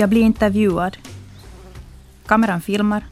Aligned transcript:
Jag 0.00 0.08
blir 0.08 0.22
intervjuad. 0.22 0.96
Kameran 2.26 2.60
filmar 2.60 3.06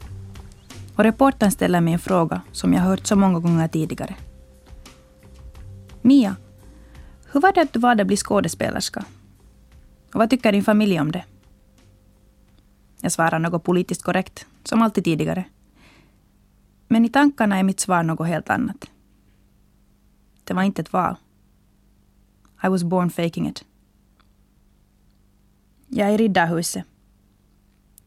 och 0.95 1.03
reportern 1.03 1.51
ställer 1.51 1.81
mig 1.81 1.93
en 1.93 1.99
fråga 1.99 2.41
som 2.51 2.73
jag 2.73 2.81
hört 2.81 3.07
så 3.07 3.15
många 3.15 3.39
gånger 3.39 3.67
tidigare. 3.67 4.15
Mia, 6.01 6.35
hur 7.31 7.41
var 7.41 7.53
det 7.53 7.61
att 7.61 7.73
du 7.73 7.79
valde 7.79 8.01
att 8.03 8.07
bli 8.07 8.17
skådespelerska? 8.17 9.05
Och 10.13 10.19
vad 10.19 10.29
tycker 10.29 10.51
din 10.51 10.63
familj 10.63 10.99
om 10.99 11.11
det? 11.11 11.25
Jag 13.01 13.11
svarar 13.11 13.39
något 13.39 13.63
politiskt 13.63 14.03
korrekt, 14.03 14.45
som 14.63 14.81
alltid 14.81 15.03
tidigare. 15.03 15.43
Men 16.87 17.05
i 17.05 17.09
tankarna 17.09 17.57
är 17.57 17.63
mitt 17.63 17.79
svar 17.79 18.03
något 18.03 18.27
helt 18.27 18.49
annat. 18.49 18.85
Det 20.43 20.53
var 20.53 20.63
inte 20.63 20.81
ett 20.81 20.93
val. 20.93 21.15
I 22.63 22.67
was 22.67 22.83
born 22.83 23.09
faking 23.09 23.47
it. 23.47 23.65
Jag 25.89 26.09
är 26.09 26.13
i 26.13 26.17
Riddarhuset. 26.17 26.85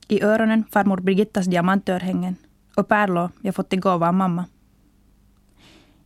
I 0.09 0.23
öronen 0.23 0.65
farmor 0.71 1.01
Birgittas 1.01 1.47
diamantörhängen 1.47 2.37
och 2.77 2.89
pärlor 2.89 3.31
jag 3.41 3.55
fått 3.55 3.73
i 3.73 3.77
gåva 3.77 4.09
av 4.09 4.15
mamma. 4.15 4.45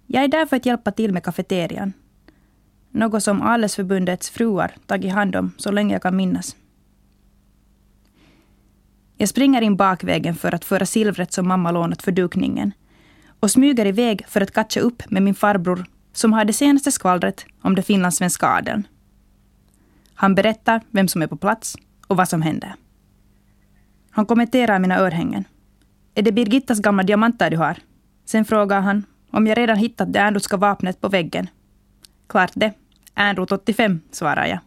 Jag 0.06 0.24
är 0.24 0.29
där 0.29 0.46
för 0.46 0.56
att 0.56 0.66
hjälpa 0.66 0.92
till 0.92 1.12
med 1.12 1.24
kafeterian. 1.24 1.92
Något 2.91 3.23
som 3.23 3.42
Adelsförbundets 3.42 4.30
fruar 4.30 4.74
tagit 4.87 5.12
hand 5.12 5.37
om 5.37 5.52
så 5.59 5.70
länge 5.70 5.95
jag 5.95 6.02
kan 6.02 6.16
minnas. 6.16 6.56
Jag 9.16 9.29
springer 9.29 9.62
in 9.62 9.77
bakvägen 9.77 10.34
för 10.34 10.54
att 10.54 10.65
föra 10.65 10.87
silvret 10.87 11.32
som 11.32 11.48
mamma 11.48 11.70
lånat 11.70 12.02
för 12.02 12.12
dukningen 12.12 12.73
och 13.40 13.51
smyger 13.51 13.87
iväg 13.87 14.24
för 14.29 14.40
att 14.40 14.51
catcha 14.51 14.80
upp 14.80 15.10
med 15.10 15.23
min 15.23 15.34
farbror 15.34 15.84
som 16.12 16.32
har 16.32 16.45
det 16.45 16.52
senaste 16.52 16.93
skvallret 16.93 17.46
om 17.60 17.74
det 17.74 17.82
finlandssvenska 17.82 18.46
adeln. 18.46 18.87
Han 20.15 20.34
berättar 20.34 20.80
vem 20.90 21.09
som 21.09 21.23
är 21.23 21.26
på 21.26 21.37
plats 21.37 21.76
och 22.07 22.16
vad 22.16 22.29
som 22.29 22.43
händer. 22.43 22.74
Han 24.10 24.26
kommenterar 24.26 24.79
mina 24.79 24.98
örhängen. 24.98 25.45
Är 26.15 26.23
det 26.23 26.32
Birgittas 26.32 26.80
gamla 26.80 27.02
diamanter 27.02 27.51
du 27.51 27.56
har? 27.56 27.76
Sen 28.24 28.45
frågar 28.45 28.80
han 28.80 29.04
om 29.30 29.46
jag 29.46 29.59
redan 29.59 29.76
hittat 29.76 30.12
det 30.12 30.18
Ernrotska 30.18 30.56
vapnet 30.56 31.01
på 31.01 31.09
väggen. 31.09 31.48
Klart 32.26 32.52
det. 32.54 32.73
Ernrot 33.15 33.52
85, 33.52 34.01
svarar 34.10 34.46
jag. 34.46 34.59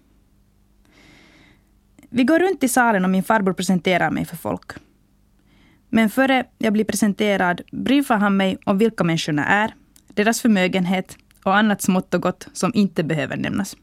Vi 2.09 2.23
går 2.23 2.39
runt 2.39 2.63
i 2.63 2.67
salen 2.67 3.03
och 3.03 3.09
min 3.09 3.23
farbror 3.23 3.53
presenterar 3.53 4.11
mig 4.11 4.25
för 4.25 4.37
folk. 4.37 4.71
Men 5.89 6.09
före 6.09 6.45
jag 6.57 6.73
blir 6.73 6.85
presenterad 6.85 7.61
briefar 7.71 8.17
han 8.17 8.37
mig 8.37 8.57
om 8.65 8.77
vilka 8.77 9.03
människorna 9.03 9.45
är, 9.45 9.73
deras 10.07 10.41
förmögenhet 10.41 11.17
och 11.43 11.55
annat 11.55 11.81
smått 11.81 12.13
och 12.13 12.21
gott 12.21 12.47
som 12.53 12.71
inte 12.73 13.03
behöver 13.03 13.37
nämnas. 13.37 13.75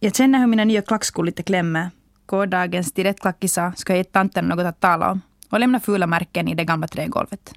Jag 0.00 0.14
känner 0.14 0.38
hur 0.38 0.46
mina 0.46 0.64
nya 0.64 0.82
klackskor 0.82 1.24
lite 1.24 1.42
klämmer. 1.42 1.90
Gårdagens 2.26 2.86
stilettklackisar 2.86 3.72
ska 3.76 3.96
ge 3.96 4.04
tanten 4.04 4.44
något 4.44 4.66
att 4.66 4.80
tala 4.80 5.10
om 5.10 5.20
och 5.50 5.60
lämna 5.60 5.80
fula 5.80 6.06
märken 6.06 6.48
i 6.48 6.54
det 6.54 6.64
gamla 6.64 6.88
trägolvet. 6.88 7.54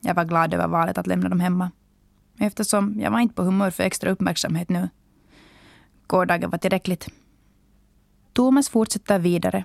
Jag 0.00 0.14
var 0.14 0.24
glad 0.24 0.54
över 0.54 0.68
valet 0.68 0.98
att 0.98 1.06
lämna 1.06 1.28
dem 1.28 1.40
hemma. 1.40 1.70
Eftersom 2.38 3.00
jag 3.00 3.10
var 3.10 3.20
inte 3.20 3.34
på 3.34 3.42
humör 3.42 3.70
för 3.70 3.82
extra 3.82 4.10
uppmärksamhet 4.10 4.68
nu. 4.68 4.88
Gårdagen 6.06 6.50
var 6.50 6.58
tillräckligt. 6.58 7.08
Thomas 8.32 8.68
fortsätter 8.68 9.18
vidare 9.18 9.64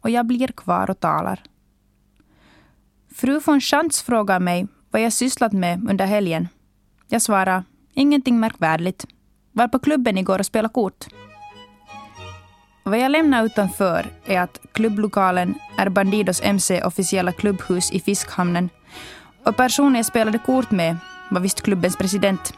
och 0.00 0.10
jag 0.10 0.26
blir 0.26 0.48
kvar 0.48 0.90
och 0.90 1.00
talar. 1.00 1.42
Fru 3.14 3.40
von 3.46 3.60
Schantz 3.60 4.02
frågar 4.02 4.40
mig 4.40 4.66
vad 4.90 5.02
jag 5.02 5.12
sysslat 5.12 5.52
med 5.52 5.90
under 5.90 6.06
helgen. 6.06 6.48
Jag 7.08 7.22
svarar 7.22 7.64
ingenting 7.94 8.40
märkvärdigt. 8.40 9.06
Var 9.52 9.68
på 9.68 9.78
klubben 9.78 10.18
igår 10.18 10.38
och 10.38 10.46
spelade 10.46 10.72
kort. 10.74 11.06
Vad 12.84 12.98
jag 12.98 13.10
lämnar 13.10 13.44
utanför 13.44 14.06
är 14.26 14.40
att 14.40 14.60
klubblokalen 14.72 15.54
är 15.78 15.88
Bandidos 15.88 16.40
MC 16.44 16.82
officiella 16.82 17.32
klubbhus 17.32 17.92
i 17.92 18.00
Fiskhamnen 18.00 18.70
och 19.44 19.56
personen 19.56 19.94
jag 19.94 20.06
spelade 20.06 20.38
kort 20.38 20.70
med 20.70 20.96
var 21.30 21.40
visst 21.40 21.62
klubbens 21.62 21.96
president. 21.96 22.54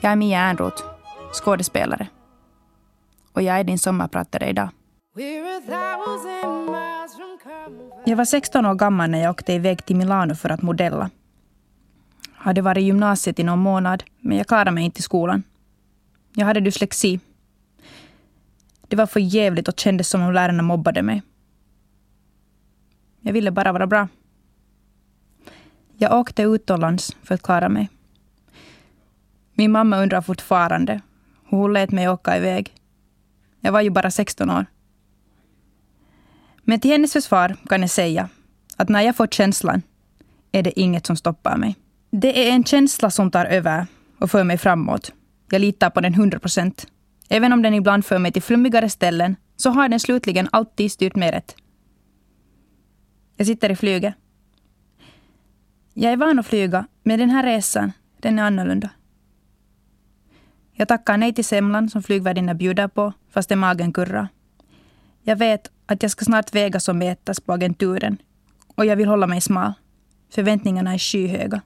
Jag 0.00 0.12
är 0.12 0.16
Mia 0.16 0.38
Ernroth, 0.40 0.82
skådespelare. 1.32 2.06
Och 3.32 3.42
jag 3.42 3.60
är 3.60 3.64
din 3.64 3.78
sommarpratare 3.78 4.48
idag. 4.48 4.68
Jag 8.04 8.16
var 8.16 8.24
16 8.24 8.66
år 8.66 8.74
gammal 8.74 9.10
när 9.10 9.22
jag 9.22 9.30
åkte 9.30 9.52
iväg 9.52 9.84
till 9.84 9.96
Milano 9.96 10.34
för 10.34 10.50
att 10.50 10.62
modella. 10.62 11.10
Hade 12.34 12.62
varit 12.62 12.82
i 12.82 12.84
gymnasiet 12.84 13.38
i 13.38 13.42
någon 13.42 13.58
månad, 13.58 14.04
men 14.20 14.38
jag 14.38 14.46
klarade 14.46 14.70
mig 14.70 14.84
inte 14.84 14.98
i 14.98 15.02
skolan. 15.02 15.42
Jag 16.34 16.46
hade 16.46 16.60
dyslexi. 16.60 17.20
Det 18.88 18.96
var 18.96 19.06
för 19.06 19.20
jävligt 19.20 19.68
och 19.68 19.80
kändes 19.80 20.08
som 20.08 20.22
om 20.22 20.32
lärarna 20.32 20.62
mobbade 20.62 21.02
mig. 21.02 21.22
Jag 23.20 23.32
ville 23.32 23.50
bara 23.50 23.72
vara 23.72 23.86
bra. 23.86 24.08
Jag 25.96 26.12
åkte 26.12 26.42
utomlands 26.42 27.16
för 27.22 27.34
att 27.34 27.42
klara 27.42 27.68
mig. 27.68 27.88
Min 29.54 29.72
mamma 29.72 30.02
undrar 30.02 30.20
fortfarande 30.20 31.00
hur 31.48 31.58
hon 31.58 31.72
lät 31.72 31.90
mig 31.90 32.08
åka 32.08 32.36
iväg. 32.36 32.74
Jag 33.60 33.72
var 33.72 33.80
ju 33.80 33.90
bara 33.90 34.10
16 34.10 34.50
år. 34.50 34.66
Men 36.62 36.80
till 36.80 36.90
hennes 36.90 37.12
försvar 37.12 37.56
kan 37.68 37.80
jag 37.80 37.90
säga 37.90 38.28
att 38.76 38.88
när 38.88 39.00
jag 39.00 39.16
får 39.16 39.26
känslan 39.26 39.82
är 40.52 40.62
det 40.62 40.80
inget 40.80 41.06
som 41.06 41.16
stoppar 41.16 41.56
mig. 41.56 41.76
Det 42.10 42.48
är 42.48 42.52
en 42.52 42.64
känsla 42.64 43.10
som 43.10 43.30
tar 43.30 43.44
över 43.44 43.86
och 44.18 44.30
för 44.30 44.44
mig 44.44 44.58
framåt. 44.58 45.12
Jag 45.50 45.60
litar 45.60 45.90
på 45.90 46.00
den 46.00 46.14
100 46.14 46.38
procent. 46.38 46.86
Även 47.28 47.52
om 47.52 47.62
den 47.62 47.74
ibland 47.74 48.04
för 48.04 48.18
mig 48.18 48.32
till 48.32 48.42
flummigare 48.42 48.88
ställen 48.88 49.36
så 49.56 49.70
har 49.70 49.88
den 49.88 50.00
slutligen 50.00 50.48
alltid 50.52 50.92
styrt 50.92 51.16
mig 51.16 51.30
rätt. 51.30 51.56
Jag 53.36 53.46
sitter 53.46 53.70
i 53.70 53.76
flyget. 53.76 54.14
Jag 55.94 56.12
är 56.12 56.16
van 56.16 56.38
att 56.38 56.46
flyga, 56.46 56.86
men 57.02 57.18
den 57.18 57.30
här 57.30 57.42
resan, 57.42 57.92
den 58.20 58.38
är 58.38 58.42
annorlunda. 58.42 58.90
Jag 60.72 60.88
tackar 60.88 61.16
nej 61.16 61.34
till 61.34 61.44
semlan 61.44 61.90
som 61.90 62.02
flygvärdinnan 62.02 62.58
bjuder 62.58 62.88
på, 62.88 63.12
fast 63.30 63.48
det 63.48 63.56
magen 63.56 63.92
kurrar. 63.92 64.28
Jag 65.22 65.36
vet 65.36 65.70
att 65.86 66.02
jag 66.02 66.10
ska 66.10 66.24
snart 66.24 66.54
vägas 66.54 66.88
och 66.88 66.96
mätas 66.96 67.40
på 67.40 67.52
agenturen 67.52 68.18
och 68.74 68.86
jag 68.86 68.96
vill 68.96 69.08
hålla 69.08 69.26
mig 69.26 69.40
smal. 69.40 69.72
Förväntningarna 70.30 70.94
är 70.94 70.98
skyhöga. 70.98 71.60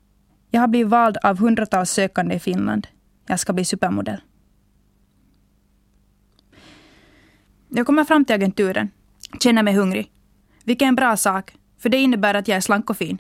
Jag 0.51 0.61
har 0.61 0.69
blivit 0.69 0.89
vald 0.89 1.17
av 1.23 1.39
hundratals 1.39 1.91
sökande 1.91 2.35
i 2.35 2.39
Finland. 2.39 2.87
Jag 3.29 3.41
ska 3.41 3.53
bli 3.53 3.65
supermodell. 3.65 4.21
Jag 7.69 7.87
kommer 7.87 8.05
fram 8.05 8.25
till 8.25 8.37
agenturen, 8.37 8.91
känner 9.41 9.63
mig 9.63 9.75
hungrig. 9.75 10.13
Vilken 10.65 10.95
bra 10.95 11.17
sak, 11.17 11.57
för 11.79 11.89
det 11.89 11.97
innebär 11.97 12.35
att 12.35 12.49
jag 12.49 12.57
är 12.57 12.61
slank 12.61 12.91
och 12.91 12.97
fin. 12.97 13.19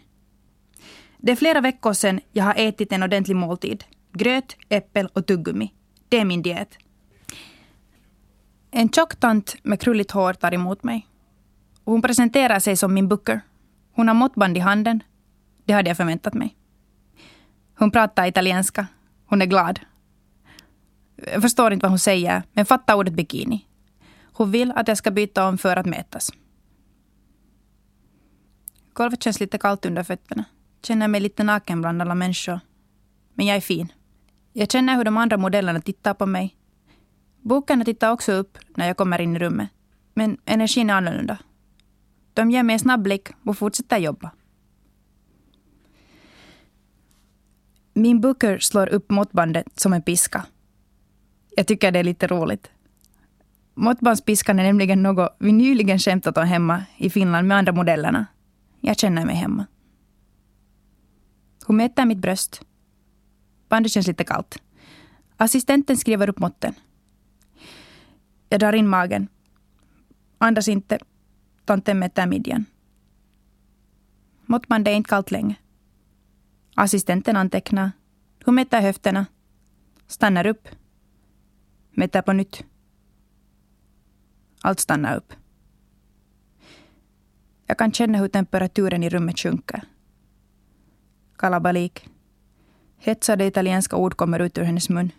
Det 1.18 1.32
är 1.32 1.36
flera 1.36 1.60
veckor 1.60 1.92
sedan 1.92 2.20
jag 2.32 2.44
har 2.44 2.54
ätit 2.56 2.92
en 2.92 3.02
ordentlig 3.02 3.36
måltid. 3.36 3.84
Gröt, 4.12 4.56
äppel 4.68 5.06
och 5.12 5.26
tuggummi. 5.26 5.72
Det 6.08 6.20
är 6.20 6.24
min 6.24 6.42
diet. 6.42 6.78
En 8.70 8.88
tjock 8.88 9.16
tant 9.16 9.56
med 9.62 9.80
krulligt 9.80 10.10
hår 10.10 10.32
tar 10.32 10.54
emot 10.54 10.82
mig. 10.82 11.06
hon 11.84 12.02
presenterar 12.02 12.60
sig 12.60 12.76
som 12.76 12.94
min 12.94 13.08
booker. 13.08 13.40
Hon 13.92 14.08
har 14.08 14.14
måttband 14.14 14.56
i 14.56 14.60
handen. 14.60 15.02
Det 15.64 15.72
hade 15.72 15.90
jag 15.90 15.96
förväntat 15.96 16.34
mig. 16.34 16.56
Hon 17.78 17.90
pratar 17.90 18.26
italienska. 18.26 18.86
Hon 19.26 19.42
är 19.42 19.46
glad. 19.46 19.80
Jag 21.26 21.42
förstår 21.42 21.72
inte 21.72 21.84
vad 21.84 21.90
hon 21.90 21.98
säger, 21.98 22.42
men 22.52 22.66
fatta 22.66 22.96
ordet 22.96 23.14
bikini. 23.14 23.66
Hon 24.32 24.50
vill 24.50 24.72
att 24.72 24.88
jag 24.88 24.98
ska 24.98 25.10
byta 25.10 25.48
om 25.48 25.58
för 25.58 25.76
att 25.76 25.86
mätas. 25.86 26.30
Golvet 28.92 29.22
känns 29.22 29.40
lite 29.40 29.58
kallt 29.58 29.86
under 29.86 30.02
fötterna. 30.02 30.44
Känner 30.82 31.08
mig 31.08 31.20
lite 31.20 31.44
naken 31.44 31.80
bland 31.80 32.02
alla 32.02 32.14
människor. 32.14 32.60
Men 33.34 33.46
jag 33.46 33.56
är 33.56 33.60
fin. 33.60 33.92
Jag 34.52 34.70
känner 34.70 34.96
hur 34.96 35.04
de 35.04 35.16
andra 35.16 35.36
modellerna 35.36 35.80
tittar 35.80 36.14
på 36.14 36.26
mig. 36.26 36.56
Bokarna 37.40 37.84
tittar 37.84 38.10
också 38.10 38.32
upp 38.32 38.58
när 38.76 38.86
jag 38.86 38.96
kommer 38.96 39.20
in 39.20 39.36
i 39.36 39.38
rummet. 39.38 39.68
Men 40.14 40.38
energin 40.44 40.90
är 40.90 40.94
annorlunda. 40.94 41.38
De 42.34 42.50
ger 42.50 42.62
mig 42.62 42.72
en 42.72 42.80
snabb 42.80 43.02
blick 43.02 43.28
och 43.44 43.58
fortsätter 43.58 43.98
jobba. 43.98 44.30
Min 47.94 48.20
booker 48.20 48.58
slår 48.58 48.88
upp 48.88 49.10
måttbandet 49.10 49.66
som 49.80 49.92
en 49.92 50.02
piska. 50.02 50.46
Jag 51.58 51.66
tycker 51.66 51.92
det 51.92 51.98
är 51.98 52.04
lite 52.04 52.26
roligt. 52.26 52.70
Måttbandspiskan 53.74 54.58
är 54.58 54.64
nämligen 54.64 55.02
något 55.02 55.36
vi 55.38 55.52
nyligen 55.52 55.98
skämtat 55.98 56.38
om 56.38 56.46
hemma 56.46 56.84
i 56.96 57.10
Finland 57.10 57.48
med 57.48 57.56
andra 57.56 57.72
modellerna. 57.72 58.26
Jag 58.80 58.98
känner 58.98 59.24
mig 59.24 59.34
hemma. 59.34 59.66
Hon 61.64 61.76
mäter 61.76 62.04
mitt 62.04 62.18
bröst. 62.18 62.62
Bandet 63.68 63.92
känns 63.92 64.06
lite 64.06 64.24
kallt. 64.24 64.62
Assistenten 65.36 65.96
skriver 65.96 66.28
upp 66.28 66.38
måtten. 66.38 66.74
Jag 68.48 68.60
drar 68.60 68.72
in 68.72 68.88
magen. 68.88 69.28
Andas 70.38 70.68
inte. 70.68 70.98
Tanten 71.64 71.98
mäter 71.98 72.26
midjan. 72.26 72.64
Måttbandet 74.46 74.92
är 74.92 74.96
inte 74.96 75.08
kallt 75.08 75.30
länge. 75.30 75.56
Assistenten 76.74 77.36
antecknar. 77.36 77.92
Hon 78.44 78.54
mäter 78.54 78.80
höfterna. 78.80 79.26
Stannar 80.06 80.46
upp. 80.46 80.68
Mäter 81.98 82.22
på 82.22 82.32
nytt. 82.32 82.64
Allt 84.62 84.80
stannar 84.80 85.16
upp. 85.16 85.32
Jag 87.66 87.78
kan 87.78 87.92
känna 87.92 88.18
hur 88.18 88.28
temperaturen 88.28 89.02
i 89.02 89.08
rummet 89.08 89.38
sjunker. 89.38 89.82
Kalabalik. 91.36 92.08
Hetsade 92.96 93.44
italienska 93.44 93.96
ord 93.96 94.14
kommer 94.16 94.40
ut 94.40 94.58
ur 94.58 94.62
hennes 94.62 94.88
mun. 94.88 95.10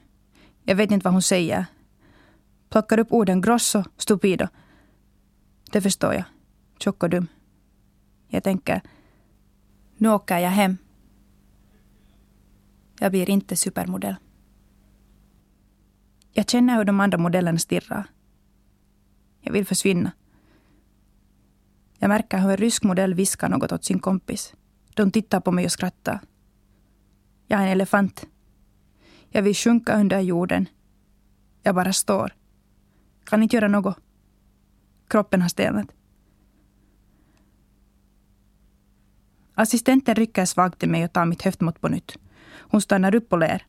Jag 0.64 0.76
vet 0.76 0.92
inte 0.92 1.04
vad 1.04 1.14
hon 1.14 1.22
säger. 1.22 1.66
Plockar 2.70 3.00
upp 3.00 3.12
orden 3.12 3.42
grosso, 3.42 3.84
stupido. 3.98 4.48
Det 5.72 5.82
förstår 5.82 6.14
jag. 6.14 6.24
Tjock 6.80 7.04
och 7.04 7.10
dum. 7.10 7.28
Jag 8.28 8.44
tänker, 8.44 8.82
nu 9.98 10.10
åker 10.10 10.38
jag 10.38 10.52
hem. 10.52 10.78
Jag 13.00 13.12
blir 13.12 13.30
inte 13.30 13.56
supermodell. 13.56 14.16
Jag 16.40 16.50
känner 16.50 16.76
hur 16.78 16.84
de 16.84 17.00
andra 17.00 17.18
modellerna 17.18 17.58
stirrar. 17.58 18.04
Jag 19.42 19.54
vill 19.54 19.66
försvinna. 19.66 20.12
Jag 21.98 22.08
märker 22.08 22.38
hur 22.38 22.50
en 22.50 22.58
rysk 22.58 22.84
modell 22.84 23.14
viskar 23.14 23.50
något 23.50 23.72
åt 23.72 23.84
sin 23.84 24.00
kompis. 24.00 24.54
De 24.94 25.12
tittar 25.12 25.40
på 25.40 25.52
mig 25.52 25.66
och 25.66 25.72
skrattar. 25.72 26.20
Jag 27.48 27.60
är 27.60 27.64
en 27.64 27.72
elefant. 27.72 28.26
Jag 29.30 29.42
vill 29.42 29.56
sjunka 29.56 30.00
under 30.00 30.20
jorden. 30.20 30.66
Jag 31.64 31.76
bara 31.76 31.94
står. 31.94 32.34
Kan 33.24 33.44
inte 33.44 33.56
göra 33.56 33.68
något. 33.68 33.98
Kroppen 35.08 35.42
har 35.42 35.50
stelnat. 35.50 35.88
Assistenten 39.54 40.16
rycker 40.16 40.46
svagt 40.46 40.80
till 40.80 40.90
mig 40.90 41.06
och 41.06 41.14
tar 41.14 41.26
mitt 41.26 41.42
höftmått 41.42 41.82
på 41.82 41.88
nytt. 41.88 42.18
Hon 42.58 42.82
stannar 42.82 43.16
upp 43.16 43.34
och 43.34 43.40
ler. 43.40 43.66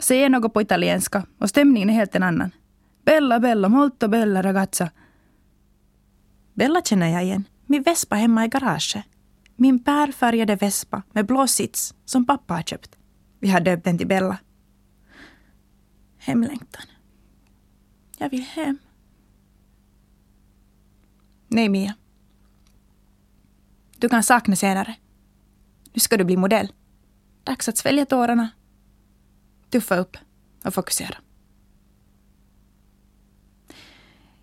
Säger 0.00 0.28
något 0.28 0.54
på 0.54 0.62
italienska 0.62 1.26
och 1.38 1.48
stämningen 1.48 1.90
är 1.90 1.94
helt 1.94 2.14
en 2.14 2.22
annan. 2.22 2.50
Bella, 3.04 3.40
bella, 3.40 3.68
molto 3.68 4.08
bella 4.08 4.42
ragazza. 4.42 4.90
Bella 6.54 6.82
känner 6.82 7.08
jag 7.08 7.24
igen. 7.24 7.44
Min 7.66 7.82
vespa 7.82 8.16
hemma 8.16 8.44
i 8.44 8.48
garaget. 8.48 9.04
Min 9.56 9.84
pärfärgade 9.84 10.56
vespa 10.56 11.02
med 11.12 11.26
blå 11.26 11.46
sits 11.46 11.94
som 12.04 12.26
pappa 12.26 12.54
har 12.54 12.62
köpt. 12.62 12.96
Vi 13.40 13.48
har 13.48 13.60
döpt 13.60 13.84
den 13.84 13.98
till 13.98 14.06
Bella. 14.06 14.38
Hemlängtan. 16.18 16.86
Jag 18.18 18.30
vill 18.30 18.42
hem. 18.42 18.78
Nej, 21.48 21.68
Mia. 21.68 21.94
Du 23.98 24.08
kan 24.08 24.22
sakna 24.22 24.56
senare. 24.56 24.94
Nu 25.92 26.00
ska 26.00 26.16
du 26.16 26.24
bli 26.24 26.36
modell. 26.36 26.72
Dags 27.44 27.68
att 27.68 27.78
svälja 27.78 28.06
tårarna. 28.06 28.48
Tuffa 29.70 29.96
upp 29.96 30.16
och 30.64 30.74
fokusera. 30.74 31.16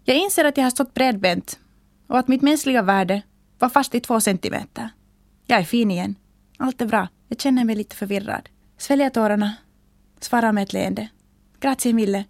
Jag 0.04 0.18
inser 0.18 0.46
att 0.46 0.58
jag 0.58 0.64
har 0.64 0.72
stått 0.72 0.94
bredbent 0.94 1.60
och 2.08 2.20
att 2.20 2.28
mitt 2.28 2.42
mänskliga 2.42 2.82
värde 2.82 3.22
var 3.60 3.70
fast 3.70 3.96
i 3.96 4.00
två 4.00 4.22
centimeter. 4.22 4.90
Jag 5.46 5.60
är 5.60 5.64
fin 5.64 5.92
igen. 5.92 6.16
Allt 6.58 6.82
är 6.82 6.86
bra. 6.86 7.08
Jag 7.28 7.40
känner 7.40 7.66
mig 7.66 7.76
lite 7.76 7.96
förvirrad. 7.96 8.50
Sväljer 8.78 9.10
tårarna. 9.10 9.56
Svarar 10.20 10.52
med 10.52 10.64
ett 10.64 10.74
leende. 10.74 11.08
Grazie 11.60 11.94
mille. 11.94 12.26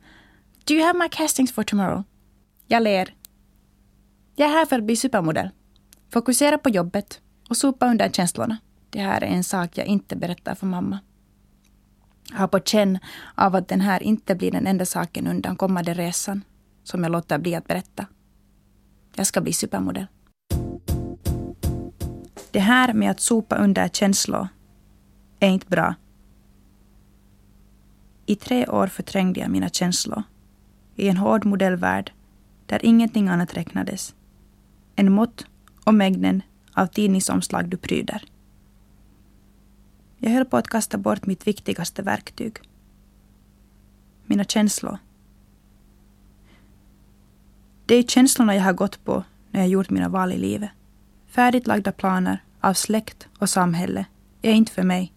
Do 0.65 0.73
you 0.73 0.85
have 0.85 0.99
my 0.99 1.09
castings 1.09 1.51
for 1.51 1.63
tomorrow? 1.63 2.03
Jag 2.67 2.83
ler. 2.83 3.15
Jag 4.35 4.49
är 4.49 4.53
här 4.53 4.65
för 4.65 4.75
att 4.75 4.83
bli 4.83 4.95
supermodell. 4.95 5.49
Fokusera 6.09 6.57
på 6.57 6.69
jobbet 6.69 7.21
och 7.49 7.57
sopa 7.57 7.88
undan 7.88 8.11
känslorna. 8.11 8.57
Det 8.89 8.99
här 8.99 9.23
är 9.23 9.27
en 9.27 9.44
sak 9.44 9.77
jag 9.77 9.88
inte 9.88 10.15
berättar 10.15 10.55
för 10.55 10.65
mamma. 10.65 10.99
Jag 12.31 12.38
har 12.38 12.47
på 12.47 12.59
känn 12.59 13.00
av 13.35 13.56
att 13.56 13.68
den 13.68 13.81
här 13.81 14.03
inte 14.03 14.35
blir 14.35 14.51
den 14.51 14.68
enda 14.68 14.85
saken 14.85 15.27
undan 15.27 15.56
kommande 15.56 15.94
resan 15.94 16.44
som 16.83 17.03
jag 17.03 17.12
låter 17.12 17.38
bli 17.38 17.56
att 17.56 17.68
berätta. 17.68 18.06
Jag 19.15 19.27
ska 19.27 19.41
bli 19.41 19.53
supermodell. 19.53 20.07
Det 22.51 22.59
här 22.59 22.94
med 22.94 23.12
att 23.12 23.19
sopa 23.19 23.56
under 23.56 23.88
känslor 23.88 24.47
är 25.39 25.50
inte 25.50 25.68
bra. 25.68 25.95
I 28.25 28.35
tre 28.35 28.68
år 28.68 28.88
förträngde 28.88 29.39
jag 29.39 29.50
mina 29.50 29.69
känslor 29.69 30.23
i 30.95 31.09
en 31.09 31.18
hård 31.18 31.45
modellvärld 31.45 32.12
där 32.65 32.85
ingenting 32.85 33.27
annat 33.27 33.57
räknades 33.57 34.15
än 34.95 35.12
mått 35.12 35.45
och 35.83 35.94
mängden 35.94 36.41
av 36.73 36.88
tidningsomslag 36.88 37.69
du 37.69 37.77
pryder. 37.77 38.23
Jag 40.18 40.31
höll 40.31 40.46
på 40.46 40.58
att 40.58 40.68
kasta 40.68 40.98
bort 40.98 41.25
mitt 41.25 41.48
viktigaste 41.48 42.02
verktyg. 42.02 42.58
Mina 44.25 44.44
känslor. 44.44 44.98
Det 47.86 47.96
är 47.96 48.04
känslorna 48.04 48.56
jag 48.56 48.64
har 48.64 48.74
gått 48.74 49.04
på 49.04 49.24
när 49.52 49.60
jag 49.60 49.69
gjort 49.69 49.90
mina 49.90 50.10
val 50.10 50.34
i 50.34 50.38
livet. 50.38 50.69
Färdigt 51.28 51.68
lagda 51.68 51.92
planer 51.92 52.44
av 52.62 52.74
släkt 52.74 53.28
och 53.40 53.50
samhälle 53.50 54.06
är 54.42 54.54
inte 54.54 54.72
för 54.72 54.84
mig. 54.84 55.14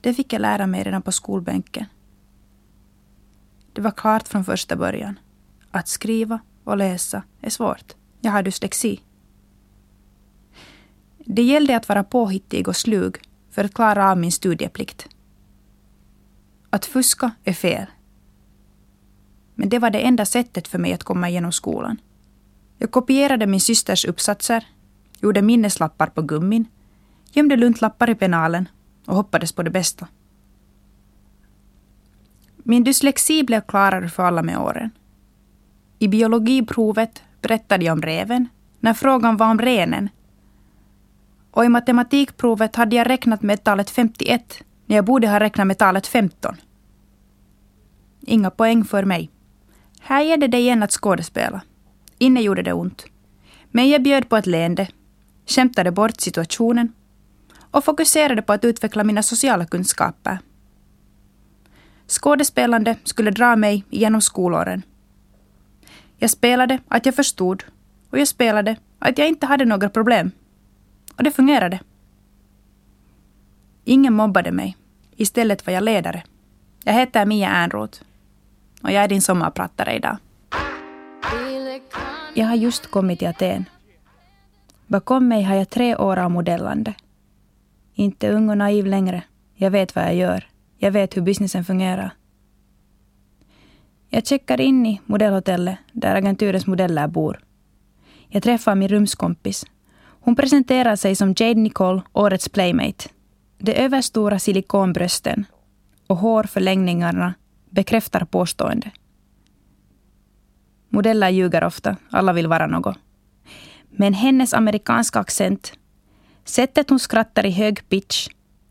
Det 0.00 0.14
fick 0.14 0.32
jag 0.32 0.40
lära 0.40 0.66
mig 0.66 0.82
redan 0.82 1.02
på 1.02 1.12
skolbänken. 1.12 1.86
Det 3.72 3.80
var 3.80 3.90
klart 3.90 4.28
från 4.28 4.44
första 4.44 4.76
början. 4.76 5.18
Att 5.70 5.88
skriva 5.88 6.40
och 6.64 6.76
läsa 6.76 7.22
är 7.40 7.50
svårt. 7.50 7.94
Jag 8.20 8.32
har 8.32 8.42
dyslexi. 8.42 9.00
Det 11.18 11.42
gällde 11.42 11.76
att 11.76 11.88
vara 11.88 12.04
påhittig 12.04 12.68
och 12.68 12.76
slug 12.76 13.16
för 13.54 13.64
att 13.64 13.74
klara 13.74 14.10
av 14.10 14.18
min 14.18 14.32
studieplikt. 14.32 15.08
Att 16.70 16.86
fuska 16.86 17.30
är 17.44 17.52
fel. 17.52 17.86
Men 19.54 19.68
det 19.68 19.78
var 19.78 19.90
det 19.90 20.00
enda 20.00 20.24
sättet 20.24 20.68
för 20.68 20.78
mig 20.78 20.92
att 20.92 21.04
komma 21.04 21.28
igenom 21.28 21.52
skolan. 21.52 21.96
Jag 22.78 22.90
kopierade 22.90 23.46
min 23.46 23.60
systers 23.60 24.04
uppsatser, 24.04 24.66
gjorde 25.20 25.42
minneslappar 25.42 26.06
på 26.06 26.22
gummin, 26.22 26.66
gömde 27.32 27.56
luntlappar 27.56 28.10
i 28.10 28.14
penalen 28.14 28.68
och 29.06 29.16
hoppades 29.16 29.52
på 29.52 29.62
det 29.62 29.70
bästa. 29.70 30.08
Min 32.56 32.84
dyslexi 32.84 33.42
blev 33.42 33.60
klarare 33.60 34.08
för 34.08 34.22
alla 34.22 34.42
med 34.42 34.58
åren. 34.58 34.90
I 35.98 36.08
biologiprovet 36.08 37.22
berättade 37.40 37.84
jag 37.84 37.92
om 37.92 38.02
reven 38.02 38.48
när 38.80 38.94
frågan 38.94 39.36
var 39.36 39.50
om 39.50 39.58
renen. 39.58 40.08
Och 41.54 41.64
i 41.64 41.68
matematikprovet 41.68 42.76
hade 42.76 42.96
jag 42.96 43.10
räknat 43.10 43.42
med 43.42 43.64
talet 43.64 43.90
51 43.90 44.62
när 44.86 44.96
jag 44.96 45.04
borde 45.04 45.28
ha 45.28 45.40
räknat 45.40 45.66
med 45.66 45.78
talet 45.78 46.06
15. 46.06 46.56
Inga 48.20 48.50
poäng 48.50 48.84
för 48.84 49.04
mig. 49.04 49.30
Här 50.00 50.22
gällde 50.22 50.48
det 50.48 50.58
igen 50.58 50.82
att 50.82 50.92
skådespela. 50.92 51.60
Inne 52.18 52.40
gjorde 52.40 52.62
det 52.62 52.72
ont. 52.72 53.04
Men 53.70 53.88
jag 53.88 54.02
bjöd 54.02 54.28
på 54.28 54.36
ett 54.36 54.46
leende, 54.46 54.88
skämtade 55.46 55.90
bort 55.90 56.20
situationen 56.20 56.92
och 57.70 57.84
fokuserade 57.84 58.42
på 58.42 58.52
att 58.52 58.64
utveckla 58.64 59.04
mina 59.04 59.22
sociala 59.22 59.66
kunskaper. 59.66 60.38
Skådespelande 62.06 62.96
skulle 63.04 63.30
dra 63.30 63.56
mig 63.56 63.84
genom 63.90 64.20
skolåren. 64.20 64.82
Jag 66.16 66.30
spelade 66.30 66.78
att 66.88 67.06
jag 67.06 67.14
förstod 67.14 67.64
och 68.10 68.18
jag 68.18 68.28
spelade 68.28 68.76
att 68.98 69.18
jag 69.18 69.28
inte 69.28 69.46
hade 69.46 69.64
några 69.64 69.88
problem. 69.88 70.30
Och 71.16 71.24
det 71.24 71.30
fungerade. 71.30 71.80
Ingen 73.84 74.14
mobbade 74.14 74.52
mig. 74.52 74.76
Istället 75.16 75.66
var 75.66 75.72
jag 75.72 75.84
ledare. 75.84 76.22
Jag 76.84 76.92
heter 76.92 77.26
Mia 77.26 77.48
Ernroth 77.48 78.02
och 78.82 78.92
jag 78.92 79.04
är 79.04 79.08
din 79.08 79.22
sommarpratare 79.22 79.94
idag. 79.94 80.16
Jag 82.34 82.46
har 82.46 82.54
just 82.54 82.90
kommit 82.90 83.18
till 83.18 83.28
Aten. 83.28 83.64
Bakom 84.86 85.28
mig 85.28 85.42
har 85.42 85.54
jag 85.54 85.70
tre 85.70 85.96
år 85.96 86.16
av 86.16 86.30
modellande. 86.30 86.94
Inte 87.94 88.30
ung 88.30 88.50
och 88.50 88.58
naiv 88.58 88.86
längre. 88.86 89.22
Jag 89.54 89.70
vet 89.70 89.94
vad 89.94 90.04
jag 90.04 90.14
gör. 90.14 90.48
Jag 90.78 90.90
vet 90.90 91.16
hur 91.16 91.22
businessen 91.22 91.64
fungerar. 91.64 92.10
Jag 94.08 94.26
checkar 94.26 94.60
in 94.60 94.86
i 94.86 95.00
modellhotellet 95.06 95.78
där 95.92 96.14
agenturens 96.14 96.66
modeller 96.66 97.08
bor. 97.08 97.40
Jag 98.28 98.42
träffar 98.42 98.74
min 98.74 98.88
rumskompis. 98.88 99.66
Hon 100.24 100.36
presenterar 100.36 100.96
sig 100.96 101.16
som 101.16 101.34
Jade 101.36 101.60
Nicole, 101.60 102.02
årets 102.12 102.48
playmate. 102.48 103.08
De 103.58 103.72
överstora 103.72 104.38
silikonbrösten 104.38 105.46
och 106.06 106.16
hårförlängningarna 106.16 107.34
bekräftar 107.70 108.24
påståendet. 108.24 108.92
Modeller 110.88 111.28
ljuger 111.28 111.64
ofta, 111.64 111.96
alla 112.10 112.32
vill 112.32 112.46
vara 112.46 112.66
något. 112.66 112.96
Men 113.90 114.14
hennes 114.14 114.54
amerikanska 114.54 115.18
accent, 115.20 115.72
sättet 116.44 116.90
hon 116.90 116.98
skrattar 116.98 117.46
i 117.46 117.50
hög 117.50 117.88
pitch 117.88 118.28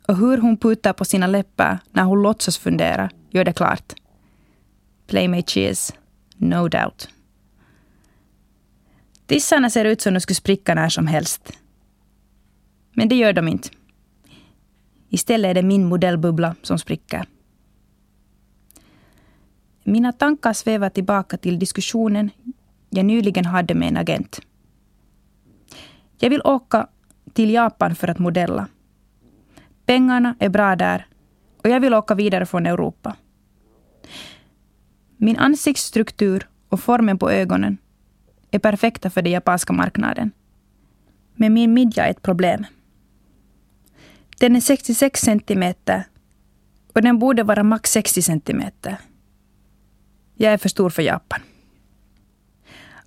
och 0.07 0.17
hur 0.17 0.37
hon 0.37 0.57
putar 0.57 0.93
på 0.93 1.05
sina 1.05 1.27
läppar 1.27 1.79
när 1.91 2.03
hon 2.03 2.21
låtsas 2.21 2.57
fundera 2.57 3.09
gör 3.29 3.43
det 3.45 3.53
klart. 3.53 3.93
Playmate 5.07 5.51
she 5.51 5.69
is, 5.69 5.93
no 6.37 6.67
doubt. 6.67 7.12
Tissarna 9.25 9.69
ser 9.69 9.85
ut 9.85 10.01
som 10.01 10.13
de 10.13 10.19
skulle 10.19 10.35
spricka 10.35 10.75
när 10.75 10.89
som 10.89 11.07
helst. 11.07 11.51
Men 12.93 13.09
det 13.09 13.15
gör 13.15 13.33
de 13.33 13.47
inte. 13.47 13.69
Istället 15.09 15.49
är 15.49 15.53
det 15.53 15.63
min 15.63 15.85
modellbubbla 15.85 16.55
som 16.61 16.79
spricker. 16.79 17.25
Mina 19.83 20.11
tankar 20.11 20.53
svävar 20.53 20.89
tillbaka 20.89 21.37
till 21.37 21.59
diskussionen 21.59 22.29
jag 22.89 23.05
nyligen 23.05 23.45
hade 23.45 23.75
med 23.75 23.87
en 23.87 23.97
agent. 23.97 24.39
Jag 26.17 26.29
vill 26.29 26.41
åka 26.41 26.87
till 27.33 27.49
Japan 27.49 27.95
för 27.95 28.07
att 28.07 28.19
modella. 28.19 28.67
Pengarna 29.85 30.35
är 30.39 30.49
bra 30.49 30.75
där 30.75 31.05
och 31.63 31.69
jag 31.69 31.79
vill 31.79 31.93
åka 31.93 32.15
vidare 32.15 32.45
från 32.45 32.65
Europa. 32.65 33.15
Min 35.17 35.37
ansiktsstruktur 35.37 36.47
och 36.69 36.79
formen 36.79 37.17
på 37.19 37.31
ögonen 37.31 37.77
är 38.53 38.59
perfekta 38.59 39.09
för 39.09 39.21
den 39.21 39.31
japanska 39.31 39.73
marknaden. 39.73 40.31
Men 41.35 41.53
min 41.53 41.73
midja 41.73 42.05
är 42.05 42.11
ett 42.11 42.21
problem. 42.21 42.65
Den 44.39 44.55
är 44.55 44.59
66 44.59 45.21
centimeter 45.21 46.03
och 46.93 47.01
den 47.01 47.19
borde 47.19 47.43
vara 47.43 47.63
max 47.63 47.91
60 47.91 48.21
centimeter. 48.21 48.97
Jag 50.35 50.53
är 50.53 50.57
för 50.57 50.69
stor 50.69 50.89
för 50.89 51.01
Japan. 51.01 51.39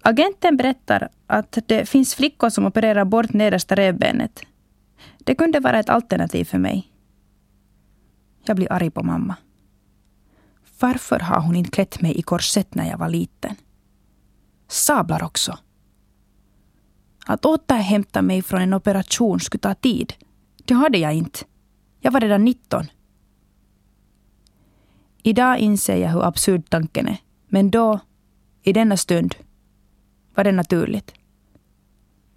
Agenten 0.00 0.56
berättar 0.56 1.08
att 1.26 1.58
det 1.66 1.88
finns 1.88 2.14
flickor 2.14 2.50
som 2.50 2.66
opererar 2.66 3.04
bort 3.04 3.32
nedersta 3.32 3.74
revbenet. 3.74 4.42
Det 5.18 5.34
kunde 5.34 5.60
vara 5.60 5.78
ett 5.78 5.88
alternativ 5.88 6.44
för 6.44 6.58
mig. 6.58 6.92
Jag 8.44 8.56
blir 8.56 8.72
arg 8.72 8.90
på 8.90 9.02
mamma. 9.02 9.36
Varför 10.80 11.18
har 11.18 11.40
hon 11.40 11.56
inte 11.56 11.70
klätt 11.70 12.00
mig 12.00 12.18
i 12.18 12.22
korsett 12.22 12.74
när 12.74 12.90
jag 12.90 12.98
var 12.98 13.08
liten? 13.08 13.56
Sablar 14.68 15.22
också. 15.22 15.58
Att 17.26 17.44
återhämta 17.44 18.22
mig 18.22 18.42
från 18.42 18.60
en 18.60 18.74
operation 18.74 19.40
skulle 19.40 19.60
ta 19.60 19.74
tid. 19.74 20.12
Det 20.64 20.74
hade 20.74 20.98
jag 20.98 21.14
inte. 21.14 21.38
Jag 22.00 22.12
var 22.12 22.20
redan 22.20 22.44
19. 22.44 22.86
Idag 25.22 25.58
inser 25.58 25.96
jag 25.96 26.10
hur 26.10 26.24
absurd 26.24 26.70
tanken 26.70 27.08
är. 27.08 27.16
Men 27.48 27.70
då, 27.70 28.00
i 28.62 28.72
denna 28.72 28.96
stund, 28.96 29.34
var 30.34 30.44
det 30.44 30.52
naturligt. 30.52 31.14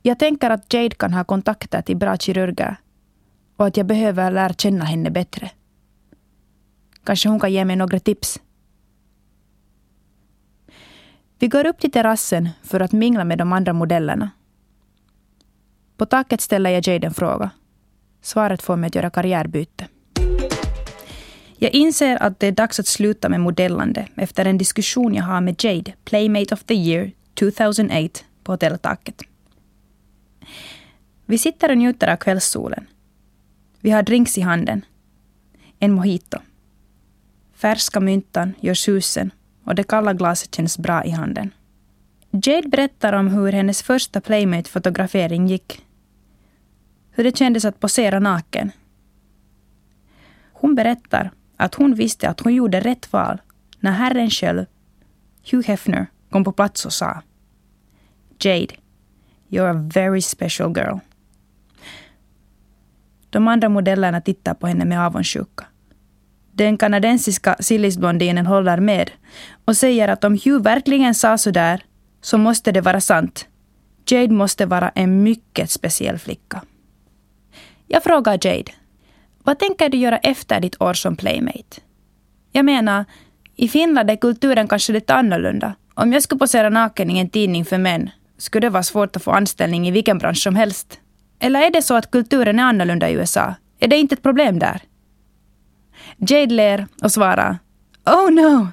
Jag 0.02 0.20
tänker 0.20 0.50
att 0.50 0.74
Jade 0.74 0.96
kan 0.96 1.14
ha 1.14 1.24
kontakter 1.24 1.82
till 1.82 1.98
bra 1.98 2.18
kirurger 2.18 2.76
och 3.56 3.68
att 3.68 3.78
jag 3.78 3.86
behöver 3.86 4.32
lära 4.32 4.54
känna 4.54 4.86
henne 4.86 5.12
bättre. 5.12 5.52
Kanske 7.04 7.30
hon 7.30 7.40
kan 7.40 7.54
ge 7.54 7.66
mig 7.66 7.76
några 7.76 8.00
tips. 8.00 8.40
Vi 11.40 11.48
går 11.48 11.66
upp 11.66 11.80
till 11.80 11.92
terrassen 11.92 12.50
för 12.64 12.80
att 12.80 12.92
mingla 12.92 13.24
med 13.24 13.38
de 13.38 13.54
andra 13.54 13.74
modellerna. 13.74 14.30
På 15.98 16.06
taket 16.06 16.42
ställer 16.42 16.70
jag 16.70 16.88
Jade 16.88 17.08
en 17.08 17.14
fråga. 17.14 17.50
Svaret 18.22 18.62
får 18.62 18.76
mig 18.76 18.88
att 18.88 18.96
göra 18.96 19.10
karriärbyte. 19.10 19.88
Jag 21.58 21.72
inser 21.72 22.24
att 22.24 22.40
det 22.40 22.48
är 22.48 22.52
dags 22.52 22.80
att 22.80 22.88
sluta 22.88 23.30
med 23.30 23.42
modellande 23.42 24.08
efter 24.16 24.46
en 24.46 24.58
diskussion 24.58 25.14
jag 25.14 25.24
har 25.24 25.42
med 25.42 25.64
Jade, 25.64 25.94
Playmate 26.04 26.54
of 26.54 26.64
the 26.64 26.74
year 26.74 27.12
2008, 27.34 28.20
på 28.44 28.52
hotelltaket. 28.52 29.22
Vi 31.26 31.38
sitter 31.38 31.72
och 31.72 31.78
njuter 31.78 32.08
av 32.08 32.16
kvällssolen. 32.16 32.88
Vi 33.80 33.92
har 33.92 34.04
drinks 34.04 34.38
i 34.38 34.42
handen. 34.42 34.86
En 35.80 35.92
mojito. 35.92 36.38
Färska 37.56 38.00
myntan 38.00 38.54
gör 38.60 38.74
susen 38.74 39.32
och 39.70 39.76
det 39.76 39.84
kalla 39.84 40.14
glaset 40.14 40.56
känns 40.56 40.78
bra 40.78 41.04
i 41.04 41.10
handen. 41.10 41.54
Jade 42.32 42.68
berättar 42.70 43.14
om 43.14 43.28
hur 43.28 43.52
hennes 43.52 43.84
första 43.84 44.22
Playmate-fotografering 44.22 45.48
gick. 45.48 45.86
Hur 47.12 47.24
det 47.24 47.38
kändes 47.38 47.66
att 47.66 47.80
posera 47.80 48.20
naken. 48.20 48.72
Hon 50.54 50.76
berättar 50.76 51.32
att 51.58 51.76
hon 51.76 51.96
visste 51.96 52.30
att 52.30 52.40
hon 52.40 52.54
gjorde 52.54 52.80
rätt 52.80 53.14
val 53.14 53.42
när 53.80 53.92
Herren 53.92 54.30
själv, 54.30 54.66
Hugh 55.52 55.68
Hefner, 55.68 56.08
kom 56.30 56.44
på 56.44 56.52
plats 56.52 56.86
och 56.86 56.94
sa 56.94 57.22
Jade, 58.40 58.76
you're 59.50 59.70
a 59.70 59.90
very 59.94 60.22
special 60.22 60.78
girl. 60.78 60.98
De 63.30 63.48
andra 63.48 63.70
modellerna 63.70 64.22
tittar 64.22 64.54
på 64.54 64.68
henne 64.68 64.86
med 64.86 65.06
avundsjuka. 65.06 65.66
Den 66.60 66.78
kanadensiska 66.78 67.56
sillisblondinen 67.60 68.46
håller 68.46 68.80
med 68.80 69.12
och 69.66 69.78
säger 69.78 70.08
att 70.08 70.24
om 70.24 70.34
Hugh 70.34 70.64
verkligen 70.64 71.16
sa 71.16 71.38
så 71.38 71.52
där 71.52 71.84
så 72.22 72.38
måste 72.38 72.72
det 72.72 72.82
vara 72.82 73.02
sant. 73.02 73.48
Jade 74.10 74.34
måste 74.34 74.66
vara 74.66 74.90
en 74.90 75.24
mycket 75.24 75.72
speciell 75.72 76.18
flicka. 76.18 76.62
Jag 77.88 78.04
frågar 78.04 78.40
Jade, 78.42 78.72
vad 79.44 79.60
tänker 79.60 79.90
du 79.90 79.98
göra 79.98 80.18
efter 80.18 80.60
ditt 80.60 80.82
år 80.82 80.94
som 80.94 81.16
playmate? 81.16 81.82
Jag 82.52 82.66
menar, 82.66 83.06
i 83.56 83.68
Finland 83.68 84.10
är 84.10 84.16
kulturen 84.16 84.68
kanske 84.68 84.94
lite 84.94 85.14
annorlunda. 85.14 85.76
Om 85.94 86.14
jag 86.14 86.24
skulle 86.24 86.40
posera 86.40 86.70
naken 86.70 87.10
i 87.10 87.20
en 87.20 87.30
tidning 87.30 87.66
för 87.66 87.78
män 87.78 88.10
skulle 88.38 88.68
det 88.68 88.72
vara 88.72 88.84
svårt 88.84 89.16
att 89.16 89.24
få 89.24 89.32
anställning 89.32 89.88
i 89.88 89.92
vilken 89.92 90.18
bransch 90.18 90.44
som 90.44 90.56
helst. 90.56 91.00
Eller 91.40 91.62
är 91.62 91.72
det 91.72 91.82
så 91.82 91.96
att 91.96 92.12
kulturen 92.12 92.60
är 92.60 92.64
annorlunda 92.64 93.10
i 93.10 93.14
USA? 93.14 93.56
Är 93.80 93.88
det 93.88 93.98
inte 93.98 94.16
ett 94.16 94.24
problem 94.24 94.60
där? 94.60 94.82
Jade 96.18 96.54
ler 96.54 96.88
och 97.04 97.12
svarar 97.12 97.60
Oh 98.06 98.32
no! 98.32 98.68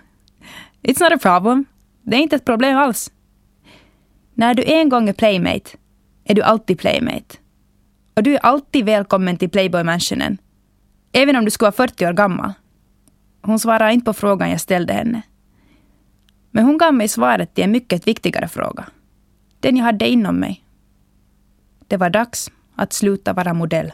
It's 0.83 1.03
not 1.03 1.13
a 1.13 1.19
problem. 1.23 1.65
Det 2.03 2.17
är 2.17 2.21
inte 2.21 2.37
ett 2.37 2.45
problem 2.45 2.79
alls. 2.79 3.13
När 4.35 4.55
du 4.55 4.65
en 4.65 4.89
gång 4.89 5.09
är 5.09 5.13
playmate 5.13 5.71
är 6.25 6.35
du 6.35 6.43
alltid 6.43 6.79
playmate. 6.79 7.37
Och 8.15 8.23
du 8.23 8.35
är 8.35 8.39
alltid 8.39 8.85
välkommen 8.85 9.37
till 9.37 9.51
Playboy-mansionen. 9.51 10.39
Även 11.13 11.37
om 11.37 11.45
du 11.45 11.51
skulle 11.51 11.67
vara 11.67 11.89
40 11.89 12.07
år 12.07 12.13
gammal. 12.13 12.53
Hon 13.43 13.59
svarade 13.59 13.93
inte 13.93 14.05
på 14.05 14.13
frågan 14.13 14.51
jag 14.51 14.61
ställde 14.61 14.93
henne. 14.93 15.23
Men 16.51 16.65
hon 16.65 16.79
gav 16.79 16.95
mig 16.95 17.09
svaret 17.09 17.55
till 17.55 17.65
en 17.65 17.73
mycket 17.73 18.07
viktigare 18.07 18.49
fråga. 18.49 18.85
Den 19.61 19.77
jag 19.77 19.85
hade 19.85 20.09
inom 20.09 20.37
mig. 20.37 20.65
Det 21.87 21.97
var 21.97 22.11
dags 22.11 22.51
att 22.75 22.93
sluta 22.93 23.33
vara 23.33 23.55
modell. 23.55 23.93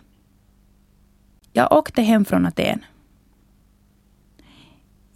Jag 1.52 1.72
åkte 1.72 2.02
hem 2.02 2.25
från 2.25 2.46
Aten. 2.46 2.84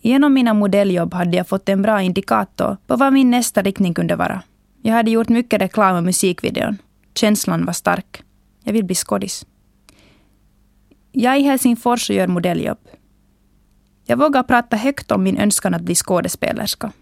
Genom 0.07 0.35
mina 0.35 0.55
modelljobb 0.55 1.15
hade 1.15 1.37
jag 1.37 1.49
fått 1.49 1.69
en 1.69 1.83
bra 1.83 2.03
indikator 2.03 2.77
på 2.87 2.97
vad 2.97 3.13
min 3.13 3.31
nästa 3.31 3.63
riktning 3.63 3.95
kunde 3.95 4.17
vara. 4.17 4.43
Jag 4.83 4.95
hade 4.95 5.11
gjort 5.11 5.29
mycket 5.29 5.61
reklam 5.61 5.97
och 5.97 6.03
musikvideon. 6.03 6.79
Känslan 7.15 7.65
var 7.65 7.73
stark. 7.73 8.23
Jag 8.65 8.73
vill 8.73 8.85
bli 8.85 8.95
skådis. 8.95 9.47
Jag 11.13 11.35
är 11.35 11.39
i 11.39 11.43
Helsingfors 11.43 12.11
och 12.11 12.17
gör 12.17 12.27
modelljobb. 12.27 12.79
Jag 14.05 14.17
vågar 14.17 14.43
prata 14.43 14.77
högt 14.77 15.11
om 15.11 15.23
min 15.23 15.39
önskan 15.39 15.75
att 15.75 15.83
bli 15.83 15.95
skådespelerska. 15.95 16.93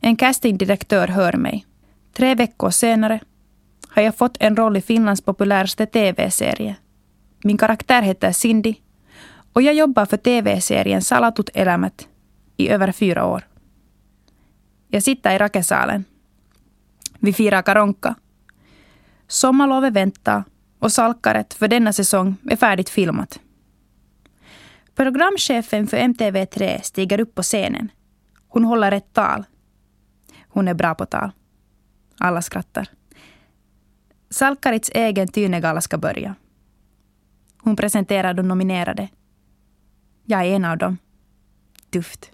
En 0.00 0.16
castingdirektör 0.16 1.08
hör 1.08 1.32
mig. 1.32 1.66
Tre 2.12 2.34
veckor 2.34 2.70
senare 2.70 3.20
har 3.88 4.02
jag 4.02 4.16
fått 4.16 4.36
en 4.40 4.56
roll 4.56 4.76
i 4.76 4.80
Finlands 4.80 5.20
populäraste 5.20 5.86
tv-serie. 5.86 6.76
Min 7.44 7.58
karaktär 7.58 8.02
heter 8.02 8.32
Cindy 8.32 8.74
och 9.52 9.62
jag 9.62 9.74
jobbar 9.74 10.06
för 10.06 10.16
tv-serien 10.16 11.02
Salatut 11.02 11.50
elämät 11.54 12.08
i 12.56 12.68
över 12.68 12.92
fyra 12.92 13.26
år. 13.26 13.48
Jag 14.88 15.02
sitter 15.02 15.34
i 15.34 15.38
Rakesalen. 15.38 16.04
Vi 17.18 17.32
firar 17.32 17.62
karonka. 17.62 18.14
Sommarlovet 19.26 19.92
väntar 19.92 20.44
och 20.78 20.92
Salkaret 20.92 21.54
för 21.54 21.68
denna 21.68 21.92
säsong 21.92 22.36
är 22.50 22.56
färdigt 22.56 22.88
filmat. 22.88 23.40
Programchefen 24.94 25.86
för 25.86 25.96
MTV3 25.96 26.80
stiger 26.82 27.20
upp 27.20 27.34
på 27.34 27.42
scenen. 27.42 27.90
Hon 28.48 28.64
håller 28.64 28.92
ett 28.92 29.12
tal. 29.12 29.44
Hon 30.48 30.68
är 30.68 30.74
bra 30.74 30.94
på 30.94 31.06
tal. 31.06 31.30
Alla 32.18 32.42
skrattar. 32.42 32.88
Salkarits 34.30 34.90
egen 34.94 35.28
Tynegala 35.28 35.80
ska 35.80 35.98
börja. 35.98 36.34
Hon 37.58 37.76
presenterar 37.76 38.34
de 38.34 38.48
nominerade. 38.48 39.08
Jag 40.30 40.46
är 40.46 40.56
en 40.56 40.64
av 40.64 40.78
dem. 40.78 40.98
Tufft. 41.90 42.32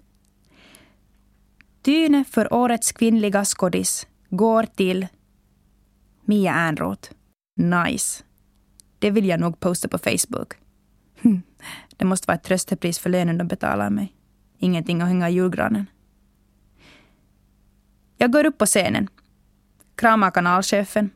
Tyne 1.81 2.23
för 2.23 2.53
årets 2.53 2.91
kvinnliga 2.91 3.45
skådis 3.45 4.07
går 4.29 4.63
till 4.63 5.07
Mia 6.25 6.53
Ernroth. 6.53 7.11
Nice. 7.55 8.23
Det 8.99 9.11
vill 9.11 9.25
jag 9.25 9.39
nog 9.39 9.59
posta 9.59 9.87
på 9.87 9.97
Facebook. 9.97 10.53
Hm. 11.21 11.41
Det 11.97 12.05
måste 12.05 12.27
vara 12.27 12.35
ett 12.35 12.43
tröstepris 12.43 12.99
för 12.99 13.09
lönen 13.09 13.37
de 13.37 13.47
betalar 13.47 13.89
mig. 13.89 14.13
Ingenting 14.57 15.01
att 15.01 15.07
hänga 15.07 15.29
i 15.29 15.33
julgranen. 15.33 15.85
Jag 18.17 18.31
går 18.31 18.45
upp 18.45 18.57
på 18.57 18.65
scenen, 18.65 19.07
kramar 19.95 20.31
kanalchefen 20.31 21.09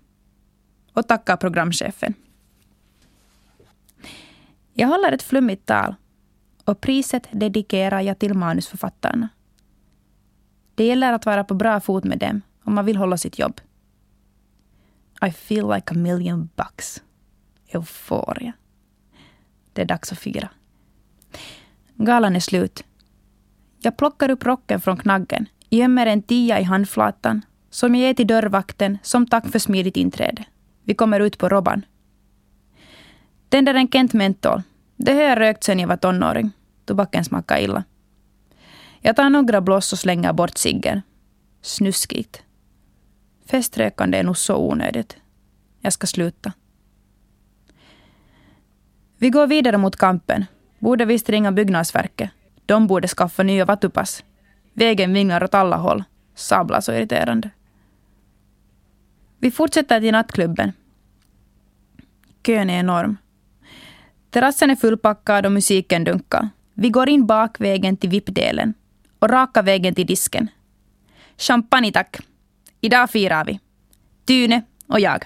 och 0.93 1.07
tackar 1.07 1.37
programchefen. 1.37 2.13
Jag 4.73 4.87
håller 4.87 5.11
ett 5.11 5.23
flummigt 5.23 5.65
tal 5.65 5.95
och 6.69 6.81
priset 6.81 7.27
dedikerar 7.31 8.01
jag 8.01 8.19
till 8.19 8.33
manusförfattarna. 8.33 9.29
Det 10.75 10.85
gäller 10.85 11.13
att 11.13 11.25
vara 11.25 11.43
på 11.43 11.53
bra 11.53 11.79
fot 11.79 12.03
med 12.03 12.19
dem 12.19 12.41
om 12.63 12.75
man 12.75 12.85
vill 12.85 12.95
hålla 12.95 13.17
sitt 13.17 13.39
jobb. 13.39 13.61
I 15.27 15.31
feel 15.31 15.69
like 15.69 15.91
a 15.91 15.97
million 15.97 16.49
bucks. 16.55 17.03
Euforia. 17.67 18.53
Det 19.73 19.81
är 19.81 19.85
dags 19.85 20.11
att 20.11 20.19
fira. 20.19 20.49
Galan 21.95 22.35
är 22.35 22.39
slut. 22.39 22.83
Jag 23.79 23.97
plockar 23.97 24.29
upp 24.29 24.45
rocken 24.45 24.81
från 24.81 24.97
knaggen, 24.97 25.45
gömmer 25.69 26.05
en 26.05 26.21
tia 26.21 26.59
i 26.59 26.63
handflatan 26.63 27.41
som 27.69 27.95
jag 27.95 28.07
ger 28.07 28.13
till 28.13 28.27
dörrvakten 28.27 28.97
som 29.03 29.27
tack 29.27 29.47
för 29.47 29.59
smidigt 29.59 29.97
inträde. 29.97 30.45
Vi 30.83 30.93
kommer 30.93 31.19
ut 31.19 31.37
på 31.37 31.49
Robban. 31.49 31.85
Tänder 33.49 33.73
en 33.73 33.87
Kent 33.87 34.13
mentol. 34.13 34.61
Det 34.95 35.13
har 35.13 35.21
jag 35.21 35.39
rökt 35.39 35.63
sedan 35.63 35.79
jag 35.79 35.87
var 35.87 35.97
tonåring. 35.97 36.51
Tobaken 36.89 37.25
smakar 37.25 37.59
illa. 37.59 37.83
Jag 39.01 39.15
tar 39.15 39.29
några 39.29 39.61
blås 39.61 39.93
och 39.93 39.99
slänger 39.99 40.33
bort 40.33 40.57
ciggen. 40.57 41.01
Snuskigt. 41.61 42.43
Feströkande 43.45 44.17
är 44.17 44.23
nog 44.23 44.37
så 44.37 44.57
onödigt. 44.57 45.17
Jag 45.81 45.93
ska 45.93 46.07
sluta. 46.07 46.53
Vi 49.17 49.29
går 49.29 49.47
vidare 49.47 49.77
mot 49.77 49.95
kampen. 49.95 50.45
Borde 50.79 51.05
visst 51.05 51.29
ringa 51.29 51.51
Byggnadsverket. 51.51 52.29
De 52.65 52.87
borde 52.87 53.07
skaffa 53.07 53.43
nya 53.43 53.65
vattupass. 53.65 54.23
Vägen 54.73 55.13
vinglar 55.13 55.43
åt 55.43 55.53
alla 55.53 55.77
håll. 55.77 56.03
Sabla 56.35 56.81
så 56.81 56.91
irriterande. 56.91 57.49
Vi 59.39 59.51
fortsätter 59.51 60.01
till 60.01 60.11
nattklubben. 60.11 60.73
Kön 62.43 62.69
är 62.69 62.79
enorm. 62.79 63.17
Terrassen 64.29 64.69
är 64.69 64.75
fullpackad 64.75 65.45
och 65.45 65.51
musiken 65.51 66.03
dunkar. 66.03 66.49
Vi 66.81 66.89
går 66.89 67.09
in 67.09 67.25
bakvägen 67.25 67.97
till 67.97 68.09
VIP-delen 68.09 68.73
och 69.19 69.29
raka 69.29 69.61
vägen 69.61 69.95
till 69.95 70.05
disken. 70.05 70.47
Champagne 71.37 71.91
tack. 71.91 72.17
Idag 72.81 73.09
firar 73.09 73.45
vi. 73.45 73.59
Tyne 74.25 74.61
och 74.87 74.99
jag. 74.99 75.23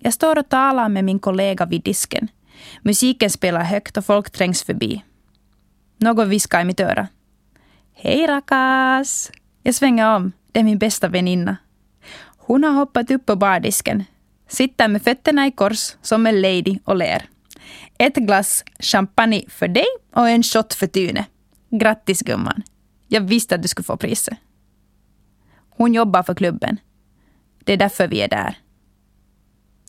Jag 0.00 0.14
står 0.14 0.38
och 0.38 0.48
talar 0.48 0.88
med 0.88 1.04
min 1.04 1.18
kollega 1.18 1.66
vid 1.66 1.82
disken. 1.82 2.28
Musiken 2.82 3.30
spelar 3.30 3.62
högt 3.62 3.96
och 3.96 4.04
folk 4.04 4.30
trängs 4.30 4.62
förbi. 4.62 5.04
Någon 5.96 6.28
viskar 6.28 6.60
i 6.60 6.64
mitt 6.64 6.80
öra. 6.80 7.08
Hej 7.94 8.26
rakas! 8.26 9.30
Jag 9.62 9.74
svänger 9.74 10.16
om. 10.16 10.32
Det 10.52 10.60
är 10.60 10.64
min 10.64 10.78
bästa 10.78 11.08
väninna. 11.08 11.56
Hon 12.36 12.64
har 12.64 12.72
hoppat 12.72 13.10
upp 13.10 13.26
på 13.26 13.36
bardisken. 13.36 14.04
Sitter 14.48 14.88
med 14.88 15.02
fötterna 15.02 15.46
i 15.46 15.50
kors 15.50 15.96
som 16.02 16.26
en 16.26 16.40
lady 16.40 16.78
och 16.84 16.96
ler. 16.96 17.28
Ett 17.98 18.16
glas 18.16 18.64
champagne 18.78 19.44
för 19.48 19.68
dig 19.68 19.86
och 20.12 20.28
en 20.28 20.42
shot 20.42 20.74
för 20.74 20.86
Tyne. 20.86 21.26
Grattis 21.70 22.22
gumman. 22.22 22.62
Jag 23.08 23.20
visste 23.20 23.54
att 23.54 23.62
du 23.62 23.68
skulle 23.68 23.84
få 23.84 23.96
priset. 23.96 24.38
Hon 25.70 25.94
jobbar 25.94 26.22
för 26.22 26.34
klubben. 26.34 26.80
Det 27.64 27.72
är 27.72 27.76
därför 27.76 28.08
vi 28.08 28.20
är 28.20 28.28
där. 28.28 28.58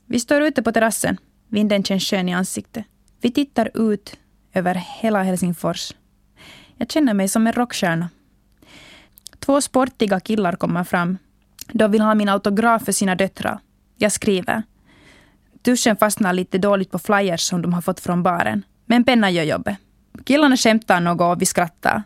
Vi 0.05 0.19
står 0.19 0.41
ute 0.41 0.63
på 0.63 0.71
terrassen. 0.71 1.17
Vinden 1.47 1.83
känns 1.83 2.03
skön 2.03 2.29
i 2.29 2.33
ansiktet. 2.33 2.85
Vi 3.21 3.31
tittar 3.31 3.89
ut 3.89 4.19
över 4.53 4.75
hela 4.75 5.23
Helsingfors. 5.23 5.91
Jag 6.77 6.91
känner 6.91 7.13
mig 7.13 7.27
som 7.27 7.47
en 7.47 7.53
rockstjärna. 7.53 8.09
Två 9.39 9.61
sportiga 9.61 10.19
killar 10.19 10.53
kommer 10.53 10.83
fram. 10.83 11.17
De 11.67 11.91
vill 11.91 12.01
ha 12.01 12.15
min 12.15 12.29
autograf 12.29 12.85
för 12.85 12.91
sina 12.91 13.15
döttrar. 13.15 13.59
Jag 13.97 14.11
skriver. 14.11 14.63
Tuschen 15.61 15.97
fastnar 15.97 16.33
lite 16.33 16.57
dåligt 16.57 16.91
på 16.91 16.99
flyers 16.99 17.41
som 17.41 17.61
de 17.61 17.73
har 17.73 17.81
fått 17.81 17.99
från 17.99 18.23
baren. 18.23 18.63
Men 18.85 19.03
pennan 19.03 19.33
gör 19.33 19.43
jobbet. 19.43 19.77
Killarna 20.25 20.57
skämtar 20.57 20.99
något 20.99 21.35
och 21.35 21.41
vi 21.41 21.45
skrattar. 21.45 22.03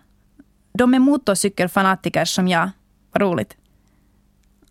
De 0.73 0.93
är 0.93 0.99
motorcykelfanatiker 0.99 2.25
som 2.25 2.47
jag. 2.47 2.69
Vad 3.11 3.21
roligt. 3.21 3.57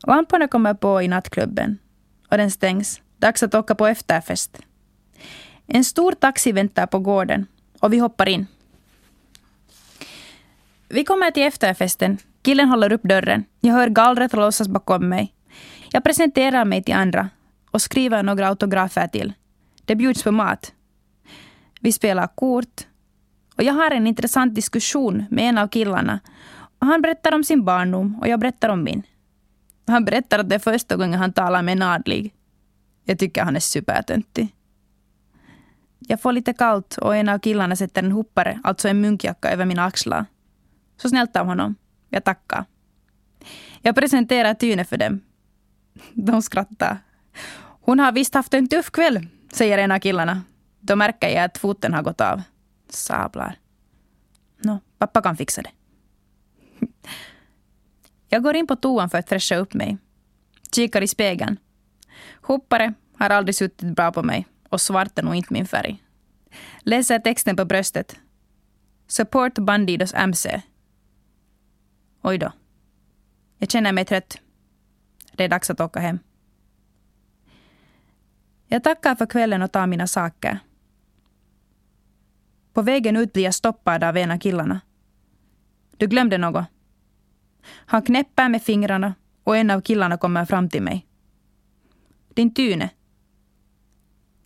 Lamporna 0.06 0.48
kommer 0.48 0.74
på 0.74 1.02
i 1.02 1.08
nattklubben 1.08 1.78
och 2.30 2.36
den 2.36 2.50
stängs. 2.50 3.00
Dags 3.16 3.42
att 3.42 3.54
åka 3.54 3.74
på 3.74 3.86
efterfest. 3.86 4.58
En 5.66 5.84
stor 5.84 6.12
taxi 6.12 6.52
väntar 6.52 6.86
på 6.86 6.98
gården 6.98 7.46
och 7.80 7.92
vi 7.92 7.98
hoppar 7.98 8.28
in. 8.28 8.46
Vi 10.88 11.04
kommer 11.04 11.30
till 11.30 11.42
efterfesten. 11.42 12.18
Killen 12.42 12.68
håller 12.68 12.92
upp 12.92 13.02
dörren. 13.02 13.44
Jag 13.60 13.72
hör 13.72 13.88
gallret 13.88 14.32
låsas 14.32 14.68
bakom 14.68 15.08
mig. 15.08 15.34
Jag 15.92 16.04
presenterar 16.04 16.64
mig 16.64 16.82
till 16.82 16.94
andra 16.94 17.28
och 17.72 17.82
skriver 17.82 18.22
några 18.22 18.48
autografer 18.48 19.08
till. 19.08 19.32
Det 19.84 19.96
bjuds 19.96 20.22
på 20.22 20.32
mat. 20.32 20.72
Vi 21.80 21.92
spelar 21.92 22.26
kort 22.26 22.86
och 23.56 23.62
jag 23.62 23.74
har 23.74 23.90
en 23.90 24.06
intressant 24.06 24.54
diskussion 24.54 25.24
med 25.30 25.48
en 25.48 25.58
av 25.58 25.68
killarna. 25.68 26.20
Och 26.78 26.86
han 26.86 27.02
berättar 27.02 27.34
om 27.34 27.44
sin 27.44 27.64
barndom 27.64 28.18
och 28.20 28.28
jag 28.28 28.40
berättar 28.40 28.68
om 28.68 28.84
min. 28.84 29.02
Han 29.86 30.04
berättar 30.04 30.38
att 30.38 30.48
det 30.48 30.54
är 30.54 30.58
första 30.58 30.96
gången 30.96 31.20
han 31.20 31.32
talar 31.32 31.62
med 31.62 31.72
en 31.72 31.82
adlig. 31.82 32.34
Jag 33.04 33.18
tycker 33.18 33.44
han 33.44 33.56
är 33.56 33.60
supertöntig. 33.60 34.54
Jag 35.98 36.20
får 36.20 36.32
lite 36.32 36.52
kallt 36.52 36.96
och 36.96 37.16
en 37.16 37.28
av 37.28 37.38
killarna 37.38 37.76
sätter 37.76 38.02
en 38.02 38.12
hoppare, 38.12 38.60
alltså 38.64 38.88
en 38.88 39.00
munkjacka, 39.00 39.50
över 39.50 39.64
mina 39.64 39.84
axlar. 39.84 40.26
Så 40.96 41.08
snällt 41.08 41.36
av 41.36 41.46
honom. 41.46 41.74
Jag 42.08 42.24
tackar. 42.24 42.64
Jag 43.82 43.94
presenterar 43.94 44.54
Tyne 44.54 44.84
för 44.84 44.96
dem. 44.96 45.20
De 46.12 46.42
skrattar. 46.42 46.98
Hon 47.84 47.98
har 47.98 48.12
visst 48.12 48.34
haft 48.34 48.54
en 48.54 48.68
tuff 48.68 48.90
kväll, 48.90 49.26
säger 49.52 49.78
en 49.78 49.92
av 49.92 49.98
killarna. 49.98 50.42
Då 50.80 50.96
märker 50.96 51.28
jag 51.28 51.44
att 51.44 51.58
foten 51.58 51.94
har 51.94 52.02
gått 52.02 52.20
av. 52.20 52.42
Sablar. 52.88 53.58
Nå, 54.60 54.80
pappa 54.98 55.22
kan 55.22 55.36
fixa 55.36 55.62
det. 55.62 55.70
Jag 58.28 58.42
går 58.42 58.56
in 58.56 58.66
på 58.66 58.76
toan 58.76 59.10
för 59.10 59.18
att 59.18 59.28
fräscha 59.28 59.56
upp 59.56 59.74
mig. 59.74 59.98
Kikar 60.74 61.02
i 61.02 61.08
spegeln. 61.08 61.56
Hoppare 62.42 62.94
har 63.18 63.30
aldrig 63.30 63.54
suttit 63.54 63.96
bra 63.96 64.12
på 64.12 64.22
mig 64.22 64.46
och 64.68 64.80
svart 64.80 65.18
är 65.18 65.22
nog 65.22 65.34
inte 65.34 65.52
min 65.52 65.66
färg. 65.66 66.02
Läser 66.80 67.18
texten 67.18 67.56
på 67.56 67.64
bröstet. 67.64 68.16
Support 69.06 69.54
Bandidos 69.54 70.14
MC. 70.14 70.62
Oj 72.22 72.38
då. 72.38 72.52
Jag 73.58 73.70
känner 73.70 73.92
mig 73.92 74.04
trött. 74.04 74.38
Det 75.32 75.44
är 75.44 75.48
dags 75.48 75.70
att 75.70 75.80
åka 75.80 76.00
hem. 76.00 76.18
Jag 78.72 78.82
tackar 78.82 79.14
för 79.14 79.26
kvällen 79.26 79.62
och 79.62 79.72
tar 79.72 79.86
mina 79.86 80.06
saker. 80.06 80.58
På 82.72 82.82
vägen 82.82 83.16
ut 83.16 83.32
blir 83.32 83.44
jag 83.44 83.54
stoppad 83.54 84.04
av 84.04 84.16
en 84.16 84.30
av 84.30 84.38
killarna. 84.38 84.80
Du 85.96 86.06
glömde 86.06 86.38
något. 86.38 86.64
Han 87.64 88.02
knäpper 88.02 88.48
med 88.48 88.62
fingrarna 88.62 89.14
och 89.44 89.56
en 89.56 89.70
av 89.70 89.80
killarna 89.80 90.16
kommer 90.16 90.44
fram 90.44 90.68
till 90.68 90.82
mig. 90.82 91.06
Din 92.34 92.54
Tyne. 92.54 92.90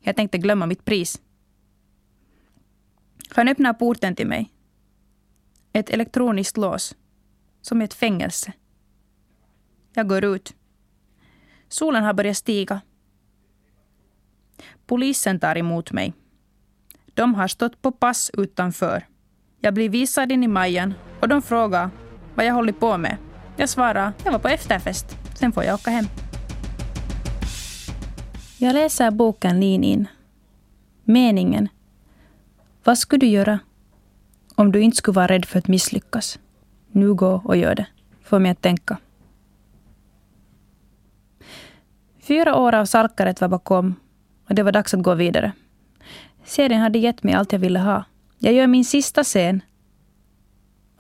Jag 0.00 0.16
tänkte 0.16 0.38
glömma 0.38 0.66
mitt 0.66 0.84
pris. 0.84 1.20
Han 3.30 3.48
öppnar 3.48 3.72
porten 3.72 4.14
till 4.14 4.26
mig. 4.26 4.52
Ett 5.72 5.90
elektroniskt 5.90 6.56
lås. 6.56 6.96
Som 7.62 7.82
ett 7.82 7.94
fängelse. 7.94 8.52
Jag 9.92 10.08
går 10.08 10.24
ut. 10.24 10.54
Solen 11.68 12.04
har 12.04 12.14
börjat 12.14 12.36
stiga. 12.36 12.80
Polisen 14.86 15.40
tar 15.40 15.58
emot 15.58 15.92
mig. 15.92 16.14
De 17.14 17.34
har 17.34 17.48
stått 17.48 17.82
på 17.82 17.92
pass 17.92 18.30
utanför. 18.38 19.06
Jag 19.60 19.74
blir 19.74 19.88
visad 19.88 20.32
in 20.32 20.44
i 20.44 20.48
Majen 20.48 20.94
och 21.20 21.28
de 21.28 21.42
frågar 21.42 21.90
vad 22.34 22.46
jag 22.46 22.54
håller 22.54 22.72
på 22.72 22.98
med. 22.98 23.16
Jag 23.56 23.68
svarar, 23.68 24.12
jag 24.24 24.32
var 24.32 24.38
på 24.38 24.48
efterfest. 24.48 25.16
Sen 25.34 25.52
får 25.52 25.64
jag 25.64 25.74
åka 25.74 25.90
hem. 25.90 26.04
Jag 28.58 28.74
läser 28.74 29.10
boken 29.10 29.60
Lean 29.60 29.84
in. 29.84 30.08
Meningen. 31.04 31.68
Vad 32.84 32.98
skulle 32.98 33.20
du 33.20 33.26
göra 33.26 33.58
om 34.54 34.72
du 34.72 34.80
inte 34.80 34.96
skulle 34.96 35.14
vara 35.14 35.26
rädd 35.26 35.44
för 35.44 35.58
att 35.58 35.68
misslyckas? 35.68 36.38
Nu 36.90 37.14
gå 37.14 37.42
och 37.44 37.56
gör 37.56 37.74
det. 37.74 37.86
Får 38.22 38.38
mig 38.38 38.50
att 38.50 38.62
tänka. 38.62 38.98
Fyra 42.20 42.56
år 42.56 42.74
av 42.74 42.84
salkaret 42.84 43.40
var 43.40 43.48
bakom 43.48 43.94
och 44.48 44.54
det 44.54 44.62
var 44.62 44.72
dags 44.72 44.94
att 44.94 45.02
gå 45.02 45.14
vidare. 45.14 45.52
Serien 46.44 46.80
hade 46.80 46.98
gett 46.98 47.22
mig 47.22 47.34
allt 47.34 47.52
jag 47.52 47.58
ville 47.58 47.78
ha. 47.78 48.04
Jag 48.38 48.54
gör 48.54 48.66
min 48.66 48.84
sista 48.84 49.24
scen 49.24 49.62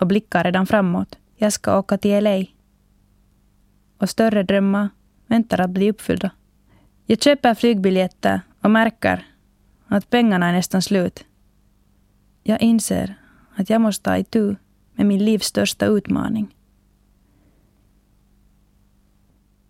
och 0.00 0.06
blickar 0.06 0.44
redan 0.44 0.66
framåt. 0.66 1.18
Jag 1.36 1.52
ska 1.52 1.78
åka 1.78 1.98
till 1.98 2.24
LA. 2.24 2.44
Och 3.98 4.10
större 4.10 4.42
drömmar 4.42 4.88
väntar 5.26 5.60
att 5.60 5.70
bli 5.70 5.90
uppfyllda. 5.90 6.30
Jag 7.06 7.22
köper 7.22 7.54
flygbiljetter 7.54 8.40
och 8.60 8.70
märker 8.70 9.26
att 9.86 10.10
pengarna 10.10 10.48
är 10.48 10.52
nästan 10.52 10.82
slut. 10.82 11.24
Jag 12.42 12.62
inser 12.62 13.14
att 13.54 13.70
jag 13.70 13.80
måste 13.80 14.04
ta 14.04 14.16
itu 14.16 14.56
med 14.94 15.06
min 15.06 15.24
livs 15.24 15.46
största 15.46 15.86
utmaning. 15.86 16.56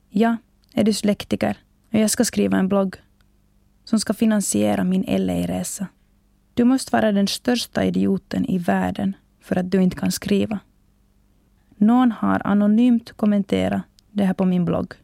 Jag 0.09 0.37
är 0.73 0.85
dyslektiker 0.85 1.57
och 1.93 1.99
jag 1.99 2.11
ska 2.11 2.25
skriva 2.25 2.59
en 2.59 2.69
blogg 2.69 2.97
som 3.87 4.01
ska 4.01 4.15
finansiera 4.15 4.85
min 4.85 5.05
LA-resa. 5.09 5.87
Du 6.55 6.65
måste 6.65 6.97
vara 6.97 7.13
den 7.13 7.29
största 7.29 7.85
idioten 7.85 8.47
i 8.47 8.59
världen 8.59 9.17
för 9.41 9.57
att 9.57 9.71
du 9.71 9.83
inte 9.83 9.97
kan 9.97 10.13
skriva. 10.13 10.59
Någon 11.77 12.13
har 12.13 12.47
anonymt 12.47 13.13
kommenterat 13.13 13.83
det 14.11 14.25
här 14.25 14.35
på 14.35 14.45
min 14.45 14.65
blogg. 14.65 14.95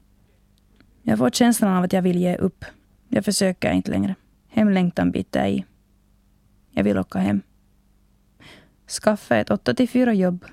Jag 1.03 1.19
får 1.19 1.31
känslan 1.31 1.77
av 1.77 1.85
att 1.85 1.93
jag 1.93 2.03
vill 2.03 2.21
ge 2.21 2.37
upp. 2.37 2.65
Jag 3.09 3.25
försöker 3.25 3.73
inte 3.73 3.91
längre. 3.91 4.15
Hemlängtan 4.49 5.11
biter 5.11 5.47
i. 5.47 5.65
Jag 6.71 6.85
vill 6.85 6.99
åka 6.99 7.19
hem. 7.19 7.41
Skaffa 8.89 9.37
ett 9.37 9.51
8 9.51 9.75
till 9.75 9.89
4 9.89 10.13
jobb 10.13 10.45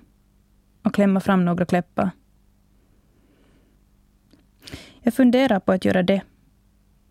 och 0.84 0.94
klämma 0.94 1.20
fram 1.20 1.46
några 1.46 1.66
kläppar. 1.66 2.12
Jag 5.02 5.14
funderar 5.14 5.60
på 5.60 5.72
att 5.72 5.86
göra 5.86 6.04
det. 6.04 6.22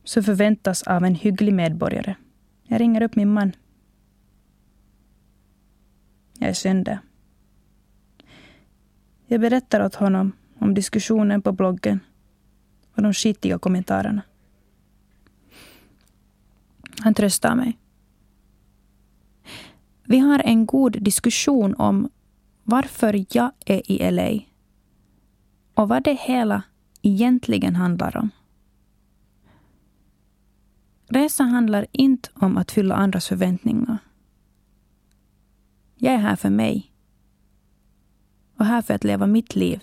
Så 0.08 0.22
förväntas 0.22 0.82
av 0.82 1.04
en 1.04 1.14
hygglig 1.14 1.54
medborgare. 1.54 2.14
Jag 2.62 2.80
ringer 2.80 3.02
upp 3.02 3.16
min 3.16 3.32
man. 3.32 3.52
Jag 6.38 6.48
är 6.48 6.54
sönder. 6.54 6.98
Jag 9.26 9.40
berättar 9.40 9.84
åt 9.84 9.94
honom 9.94 10.32
om 10.58 10.74
diskussionen 10.74 11.42
på 11.42 11.52
bloggen 11.52 12.00
och 12.94 13.02
de 13.02 13.14
skitiga 13.14 13.58
kommentarerna. 13.58 14.22
Han 17.00 17.14
tröstar 17.14 17.54
mig. 17.54 17.78
Vi 20.04 20.18
har 20.18 20.38
en 20.38 20.66
god 20.66 21.02
diskussion 21.02 21.74
om 21.74 22.10
varför 22.62 23.24
jag 23.30 23.50
är 23.66 23.92
i 23.92 24.10
LA 24.10 24.40
och 25.74 25.88
vad 25.88 26.04
det 26.04 26.18
hela 26.20 26.62
egentligen 27.02 27.76
handlar 27.76 28.16
om. 28.16 28.30
Resan 31.10 31.48
handlar 31.48 31.86
inte 31.92 32.28
om 32.34 32.56
att 32.56 32.70
fylla 32.70 32.94
andras 32.94 33.28
förväntningar. 33.28 33.98
Jag 35.94 36.14
är 36.14 36.18
här 36.18 36.36
för 36.36 36.50
mig. 36.50 36.92
Och 38.58 38.64
här 38.64 38.82
för 38.82 38.94
att 38.94 39.04
leva 39.04 39.26
mitt 39.26 39.56
liv. 39.56 39.80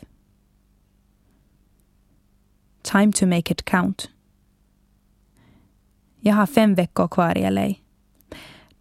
Time 2.81 3.11
to 3.11 3.25
make 3.25 3.53
it 3.53 3.65
count. 3.65 4.09
Jag 6.19 6.35
har 6.35 6.45
fem 6.45 6.75
veckor 6.75 7.07
kvar 7.07 7.37
i 7.37 7.51
LA. 7.51 7.73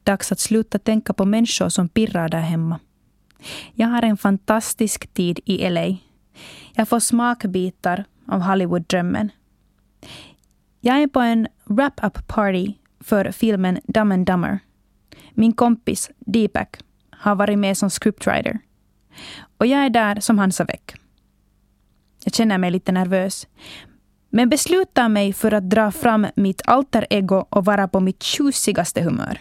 Dags 0.02 0.32
att 0.32 0.40
sluta 0.40 0.78
tänka 0.78 1.12
på 1.12 1.24
människor 1.24 1.68
som 1.68 1.88
pirrar 1.88 2.28
där 2.28 2.40
hemma. 2.40 2.80
Jag 3.74 3.88
har 3.88 4.02
en 4.02 4.16
fantastisk 4.16 5.06
tid 5.06 5.40
i 5.44 5.70
LA. 5.70 5.96
Jag 6.74 6.88
får 6.88 7.00
smakbitar 7.00 8.04
av 8.26 8.40
Hollywood-drömmen. 8.40 9.30
Jag 10.80 11.02
är 11.02 11.06
på 11.06 11.20
en 11.20 11.48
wrap-up 11.64 12.26
party 12.26 12.74
för 13.00 13.30
filmen 13.32 13.80
Dumb 13.84 14.12
and 14.12 14.26
Dumber. 14.26 14.58
Min 15.30 15.52
kompis 15.52 16.10
Deepak 16.18 16.76
har 17.10 17.34
varit 17.34 17.58
med 17.58 17.78
som 17.78 17.90
scriptwriter. 17.90 18.58
Och 19.58 19.66
jag 19.66 19.84
är 19.84 19.90
där 19.90 20.20
som 20.20 20.38
Hansa 20.38 20.64
Väck. 20.64 20.94
Jag 22.24 22.34
känner 22.34 22.58
mig 22.58 22.70
lite 22.70 22.92
nervös. 22.92 23.46
Men 24.30 24.48
beslutar 24.48 25.08
mig 25.08 25.32
för 25.32 25.52
att 25.52 25.70
dra 25.70 25.92
fram 25.92 26.26
mitt 26.36 26.62
alter 26.64 27.06
ego 27.10 27.46
och 27.48 27.64
vara 27.64 27.88
på 27.88 28.00
mitt 28.00 28.22
tjusigaste 28.22 29.02
humör. 29.02 29.40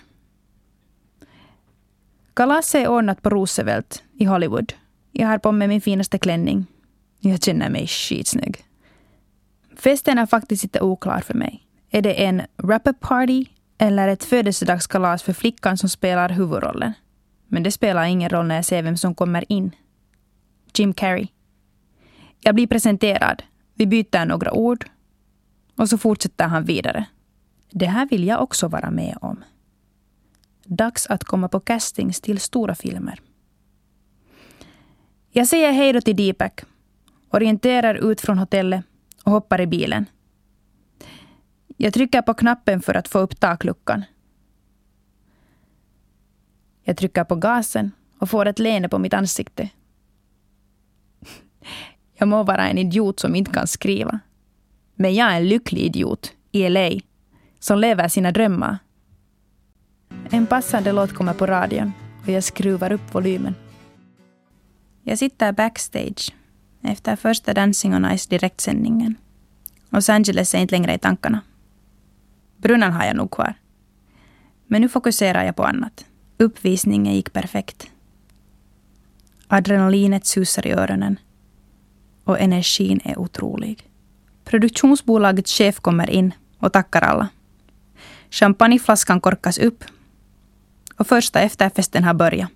Kalaset 2.34 2.82
är 2.82 2.88
ordnat 2.88 3.22
på 3.22 3.30
Roosevelt 3.30 4.04
i 4.14 4.26
Hollywood. 4.26 4.74
Jag 5.12 5.28
har 5.28 5.38
på 5.38 5.52
mig 5.52 5.68
min 5.68 5.82
finaste 5.82 6.18
klänning. 6.18 6.66
Jag 7.20 7.44
känner 7.44 7.70
mig 7.70 7.88
skitsnygg. 7.88 8.64
Festen 9.76 10.18
är 10.18 10.26
faktiskt 10.26 10.64
inte 10.64 10.82
oklar 10.82 11.20
för 11.20 11.34
mig. 11.34 11.63
Är 11.96 12.02
det 12.02 12.24
en 12.26 12.42
rapper 12.58 12.94
party 12.94 13.46
eller 13.78 14.08
ett 14.08 14.24
födelsedagskalas 14.24 15.24
för 15.24 15.34
flickan 15.34 15.78
som 15.78 15.90
spelar 15.90 16.30
huvudrollen? 16.30 16.94
Men 17.48 17.64
det 17.64 17.72
spelar 17.72 18.06
ingen 18.06 18.30
roll 18.30 18.48
när 18.48 18.56
jag 18.56 18.66
ser 18.66 18.84
vem 18.84 18.98
som 18.98 19.16
kommer 19.16 19.52
in. 19.52 19.76
Jim 20.74 20.94
Carrey. 20.94 21.28
Jag 22.42 22.56
blir 22.56 22.68
presenterad. 22.68 23.44
Vi 23.74 23.86
byter 23.86 24.26
några 24.26 24.54
ord. 24.54 24.86
Och 25.78 25.90
så 25.90 25.98
fortsätter 25.98 26.48
han 26.48 26.66
vidare. 26.66 27.06
Det 27.72 27.86
här 27.86 28.06
vill 28.10 28.24
jag 28.24 28.42
också 28.42 28.68
vara 28.68 28.92
med 28.92 29.18
om. 29.22 29.44
Dags 30.64 31.08
att 31.08 31.24
komma 31.24 31.48
på 31.50 31.60
castings 31.60 32.22
till 32.22 32.40
stora 32.40 32.76
filmer. 32.76 33.22
Jag 35.32 35.48
säger 35.48 35.72
hej 35.72 35.94
då 35.94 36.02
till 36.02 36.16
Deepak, 36.16 36.62
orienterar 37.30 38.12
ut 38.12 38.22
från 38.22 38.38
hotellet 38.38 38.86
och 39.24 39.32
hoppar 39.32 39.62
i 39.62 39.68
bilen. 39.68 40.06
Jag 41.84 41.94
trycker 41.94 42.22
på 42.22 42.34
knappen 42.34 42.82
för 42.82 42.94
att 42.94 43.08
få 43.08 43.20
upp 43.20 43.40
takluckan. 43.40 44.04
Jag 46.84 46.98
trycker 46.98 47.24
på 47.24 47.36
gasen 47.36 47.92
och 48.20 48.30
får 48.30 48.46
ett 48.46 48.60
leende 48.60 48.90
på 48.90 49.00
mitt 49.00 49.14
ansikte. 49.14 49.70
Jag 52.18 52.28
må 52.28 52.44
vara 52.44 52.68
en 52.68 52.78
idiot 52.78 53.20
som 53.20 53.36
inte 53.36 53.52
kan 53.52 53.68
skriva. 53.68 54.20
Men 54.96 55.16
jag 55.16 55.32
är 55.32 55.38
en 55.38 55.48
lycklig 55.48 55.82
idiot 55.82 56.34
i 56.52 56.70
LA 56.70 56.90
som 57.60 57.80
lever 57.80 58.08
sina 58.08 58.32
drömmar. 58.32 58.78
En 60.30 60.48
passande 60.48 60.92
låt 60.92 61.14
kommer 61.14 61.34
på 61.34 61.46
radion 61.46 61.92
och 62.24 62.30
jag 62.30 62.44
skruvar 62.44 62.92
upp 62.92 63.16
volymen. 63.16 63.56
Jag 65.02 65.20
sitter 65.20 65.52
backstage 65.52 66.34
efter 66.82 67.16
första 67.16 67.54
Dancing 67.54 67.96
on 67.96 68.18
Ice 68.18 68.28
direktsändningen. 68.28 69.16
Los 69.90 70.10
Angeles 70.10 70.56
är 70.56 70.60
inte 70.60 70.76
längre 70.76 70.94
i 70.94 71.00
tankarna. 71.00 71.42
Brunnen 72.64 72.92
har 72.92 73.06
jag 73.06 73.16
nog 73.16 73.32
kvar. 73.32 73.54
Men 74.68 74.82
nu 74.82 74.90
fokuserar 74.90 75.46
jag 75.46 75.56
på 75.56 75.64
annat. 75.64 76.06
Uppvisningen 76.38 77.14
gick 77.14 77.34
perfekt. 77.34 77.88
Adrenalinet 79.48 80.26
susar 80.26 80.68
i 80.68 80.72
öronen. 80.72 81.20
Och 82.24 82.40
energin 82.40 83.00
är 83.04 83.20
otrolig. 83.20 83.90
Produktionsbolagets 84.44 85.58
chef 85.58 85.80
kommer 85.80 86.10
in 86.10 86.34
och 86.58 86.74
tackar 86.74 87.02
alla. 87.02 87.30
Champagneflaskan 88.30 89.22
korkas 89.22 89.58
upp 89.58 89.84
och 90.98 91.08
första 91.08 91.40
efterfesten 91.40 92.04
har 92.04 92.14
börjat. 92.14 92.50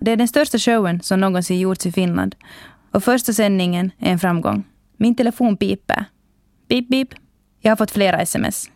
Det 0.00 0.10
är 0.10 0.16
den 0.16 0.28
största 0.28 0.58
showen 0.58 1.00
som 1.00 1.20
någonsin 1.20 1.60
gjorts 1.60 1.86
i 1.86 1.92
Finland 1.92 2.36
och 2.90 3.04
första 3.04 3.32
sändningen 3.32 3.90
är 3.98 4.12
en 4.12 4.18
framgång. 4.18 4.64
Min 4.96 5.14
telefon 5.14 5.56
piper. 5.56 6.04
Pip, 6.68 6.90
pip. 6.90 7.14
Jag 7.60 7.70
har 7.70 7.76
fått 7.76 7.90
flera 7.90 8.20
sms. 8.20 8.70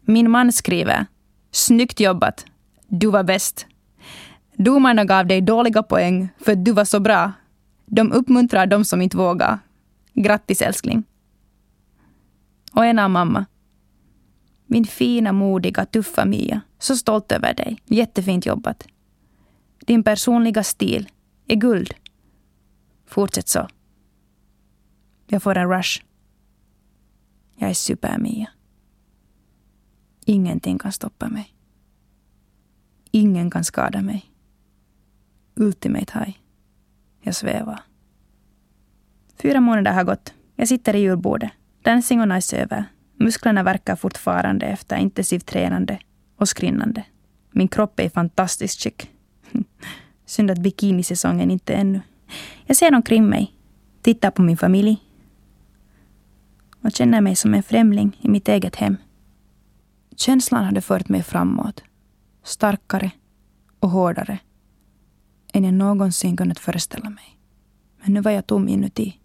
Min 0.00 0.30
man 0.30 0.52
skriver 0.52 1.06
Snyggt 1.50 2.00
jobbat. 2.00 2.44
Du 2.88 3.10
var 3.10 3.24
bäst. 3.24 3.66
Domarna 4.56 5.04
gav 5.04 5.26
dig 5.26 5.40
dåliga 5.40 5.82
poäng 5.82 6.28
för 6.38 6.52
att 6.52 6.64
du 6.64 6.72
var 6.72 6.84
så 6.84 7.00
bra. 7.00 7.32
De 7.86 8.12
uppmuntrar 8.12 8.66
de 8.66 8.84
som 8.84 9.02
inte 9.02 9.16
vågar. 9.16 9.58
Grattis 10.14 10.62
älskling. 10.62 11.04
Och 12.72 12.86
en 12.86 12.98
av 12.98 13.10
mamma. 13.10 13.46
Min 14.66 14.84
fina, 14.84 15.32
modiga, 15.32 15.86
tuffa 15.86 16.24
Mia. 16.24 16.60
Så 16.78 16.96
stolt 16.96 17.32
över 17.32 17.54
dig. 17.54 17.82
Jättefint 17.84 18.46
jobbat. 18.46 18.86
Din 19.86 20.02
personliga 20.02 20.62
stil 20.62 21.08
är 21.48 21.56
guld. 21.56 21.94
Fortsätt 23.06 23.48
så. 23.48 23.68
Jag 25.26 25.42
får 25.42 25.56
en 25.58 25.70
rush. 25.70 26.02
Jag 27.56 27.70
är 27.70 27.74
super-Mia. 27.74 28.48
Ingenting 30.24 30.78
kan 30.78 30.92
stoppa 30.92 31.28
mig. 31.28 31.54
Ingen 33.10 33.50
kan 33.50 33.64
skada 33.64 34.02
mig. 34.02 34.24
Ultimate 35.54 36.18
high. 36.18 36.36
Jag 37.20 37.34
svävar. 37.34 37.80
Fyra 39.36 39.60
månader 39.60 39.92
har 39.92 40.04
gått. 40.04 40.34
Jag 40.56 40.68
sitter 40.68 40.94
i 40.94 40.98
julbordet. 40.98 41.50
Dancing 41.82 42.20
on 42.20 42.42
ice 42.42 42.52
över. 42.52 42.84
Musklerna 43.14 43.62
verkar 43.62 43.96
fortfarande 43.96 44.66
efter 44.66 44.96
intensivt 44.96 45.46
tränande 45.46 45.98
och 46.36 46.48
skrinnande. 46.48 47.04
Min 47.50 47.68
kropp 47.68 48.00
är 48.00 48.04
i 48.04 48.10
fantastiskt 48.10 48.82
skick. 48.82 49.10
Synd 50.24 50.50
att 50.50 50.58
bikinisäsongen 50.58 51.50
inte 51.50 51.74
ännu. 51.74 52.00
Jag 52.66 52.76
ser 52.76 52.94
omkring 52.94 53.26
mig, 53.26 53.52
tittar 54.02 54.30
på 54.30 54.42
min 54.42 54.56
familj 54.56 55.05
och 56.86 56.92
känner 56.92 57.20
mig 57.20 57.36
som 57.36 57.54
en 57.54 57.62
främling 57.62 58.18
i 58.20 58.28
mitt 58.28 58.48
eget 58.48 58.76
hem. 58.76 58.96
Känslan 60.16 60.64
hade 60.64 60.80
fört 60.80 61.08
mig 61.08 61.22
framåt, 61.22 61.82
starkare 62.42 63.10
och 63.80 63.90
hårdare 63.90 64.38
än 65.52 65.64
jag 65.64 65.74
någonsin 65.74 66.36
kunnat 66.36 66.58
föreställa 66.58 67.10
mig. 67.10 67.38
Men 68.02 68.14
nu 68.14 68.20
var 68.20 68.30
jag 68.30 68.46
tom 68.46 68.68
inuti. 68.68 69.20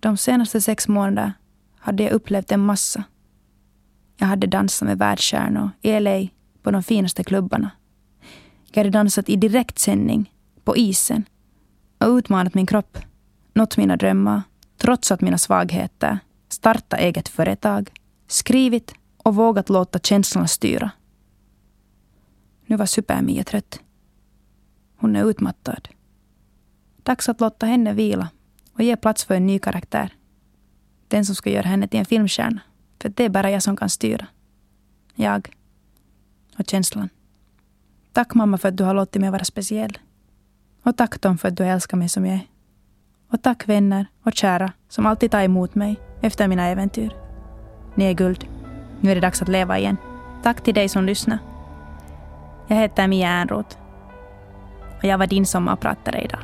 De 0.00 0.16
senaste 0.16 0.60
sex 0.60 0.88
månaderna 0.88 1.32
hade 1.78 2.02
jag 2.02 2.12
upplevt 2.12 2.52
en 2.52 2.60
massa. 2.60 3.04
Jag 4.16 4.26
hade 4.26 4.46
dansat 4.46 4.88
med 4.88 4.98
världsstjärnor 4.98 5.70
i 5.82 6.00
LA 6.00 6.28
på 6.62 6.70
de 6.70 6.82
finaste 6.82 7.24
klubbarna. 7.24 7.70
Jag 8.70 8.80
hade 8.80 8.90
dansat 8.90 9.28
i 9.28 9.36
direktsändning, 9.36 10.32
på 10.64 10.76
isen 10.76 11.24
och 11.98 12.08
utmanat 12.08 12.54
min 12.54 12.66
kropp, 12.66 12.98
nått 13.54 13.76
mina 13.76 13.96
drömmar, 13.96 14.42
trotsat 14.82 15.20
mina 15.20 15.38
svagheter, 15.38 16.18
startat 16.48 17.00
eget 17.00 17.28
företag, 17.28 17.90
skrivit 18.26 18.94
och 19.16 19.34
vågat 19.34 19.68
låta 19.68 19.98
känslorna 19.98 20.48
styra. 20.48 20.90
Nu 22.66 22.76
var 22.76 22.86
Super-Mia 22.86 23.44
trött. 23.44 23.80
Hon 24.96 25.16
är 25.16 25.30
utmattad. 25.30 25.88
Dags 27.02 27.28
att 27.28 27.40
låta 27.40 27.66
henne 27.66 27.92
vila 27.92 28.28
och 28.72 28.82
ge 28.82 28.96
plats 28.96 29.24
för 29.24 29.34
en 29.34 29.46
ny 29.46 29.58
karaktär. 29.58 30.14
Den 31.08 31.24
som 31.24 31.34
ska 31.34 31.50
göra 31.50 31.68
henne 31.68 31.88
till 31.88 32.00
en 32.00 32.06
filmstjärna. 32.06 32.60
För 33.02 33.08
det 33.08 33.24
är 33.24 33.28
bara 33.28 33.50
jag 33.50 33.62
som 33.62 33.76
kan 33.76 33.88
styra. 33.88 34.26
Jag. 35.14 35.56
Och 36.58 36.70
känslan. 36.70 37.08
Tack 38.12 38.34
mamma 38.34 38.58
för 38.58 38.68
att 38.68 38.76
du 38.76 38.84
har 38.84 38.94
låtit 38.94 39.20
mig 39.20 39.30
vara 39.30 39.44
speciell. 39.44 39.98
Och 40.82 40.96
tack 40.96 41.18
Tom 41.18 41.38
för 41.38 41.48
att 41.48 41.56
du 41.56 41.64
älskar 41.64 41.96
mig 41.96 42.08
som 42.08 42.26
jag 42.26 42.34
är. 42.34 42.51
Och 43.32 43.42
tack 43.42 43.68
vänner 43.68 44.06
och 44.22 44.34
kära 44.34 44.72
som 44.88 45.06
alltid 45.06 45.30
tar 45.30 45.42
emot 45.42 45.74
mig 45.74 46.00
efter 46.20 46.48
mina 46.48 46.68
äventyr. 46.68 47.16
Ni 47.94 48.04
är 48.04 48.12
guld. 48.12 48.46
Nu 49.00 49.10
är 49.10 49.14
det 49.14 49.20
dags 49.20 49.42
att 49.42 49.48
leva 49.48 49.78
igen. 49.78 49.96
Tack 50.42 50.60
till 50.60 50.74
dig 50.74 50.88
som 50.88 51.04
lyssnar. 51.04 51.38
Jag 52.66 52.76
heter 52.76 53.08
Mia 53.08 53.28
Ernroth. 53.28 53.76
Och 54.98 55.04
jag 55.04 55.18
var 55.18 55.26
din 55.26 55.46
sommarpratare 55.46 56.20
idag. 56.20 56.40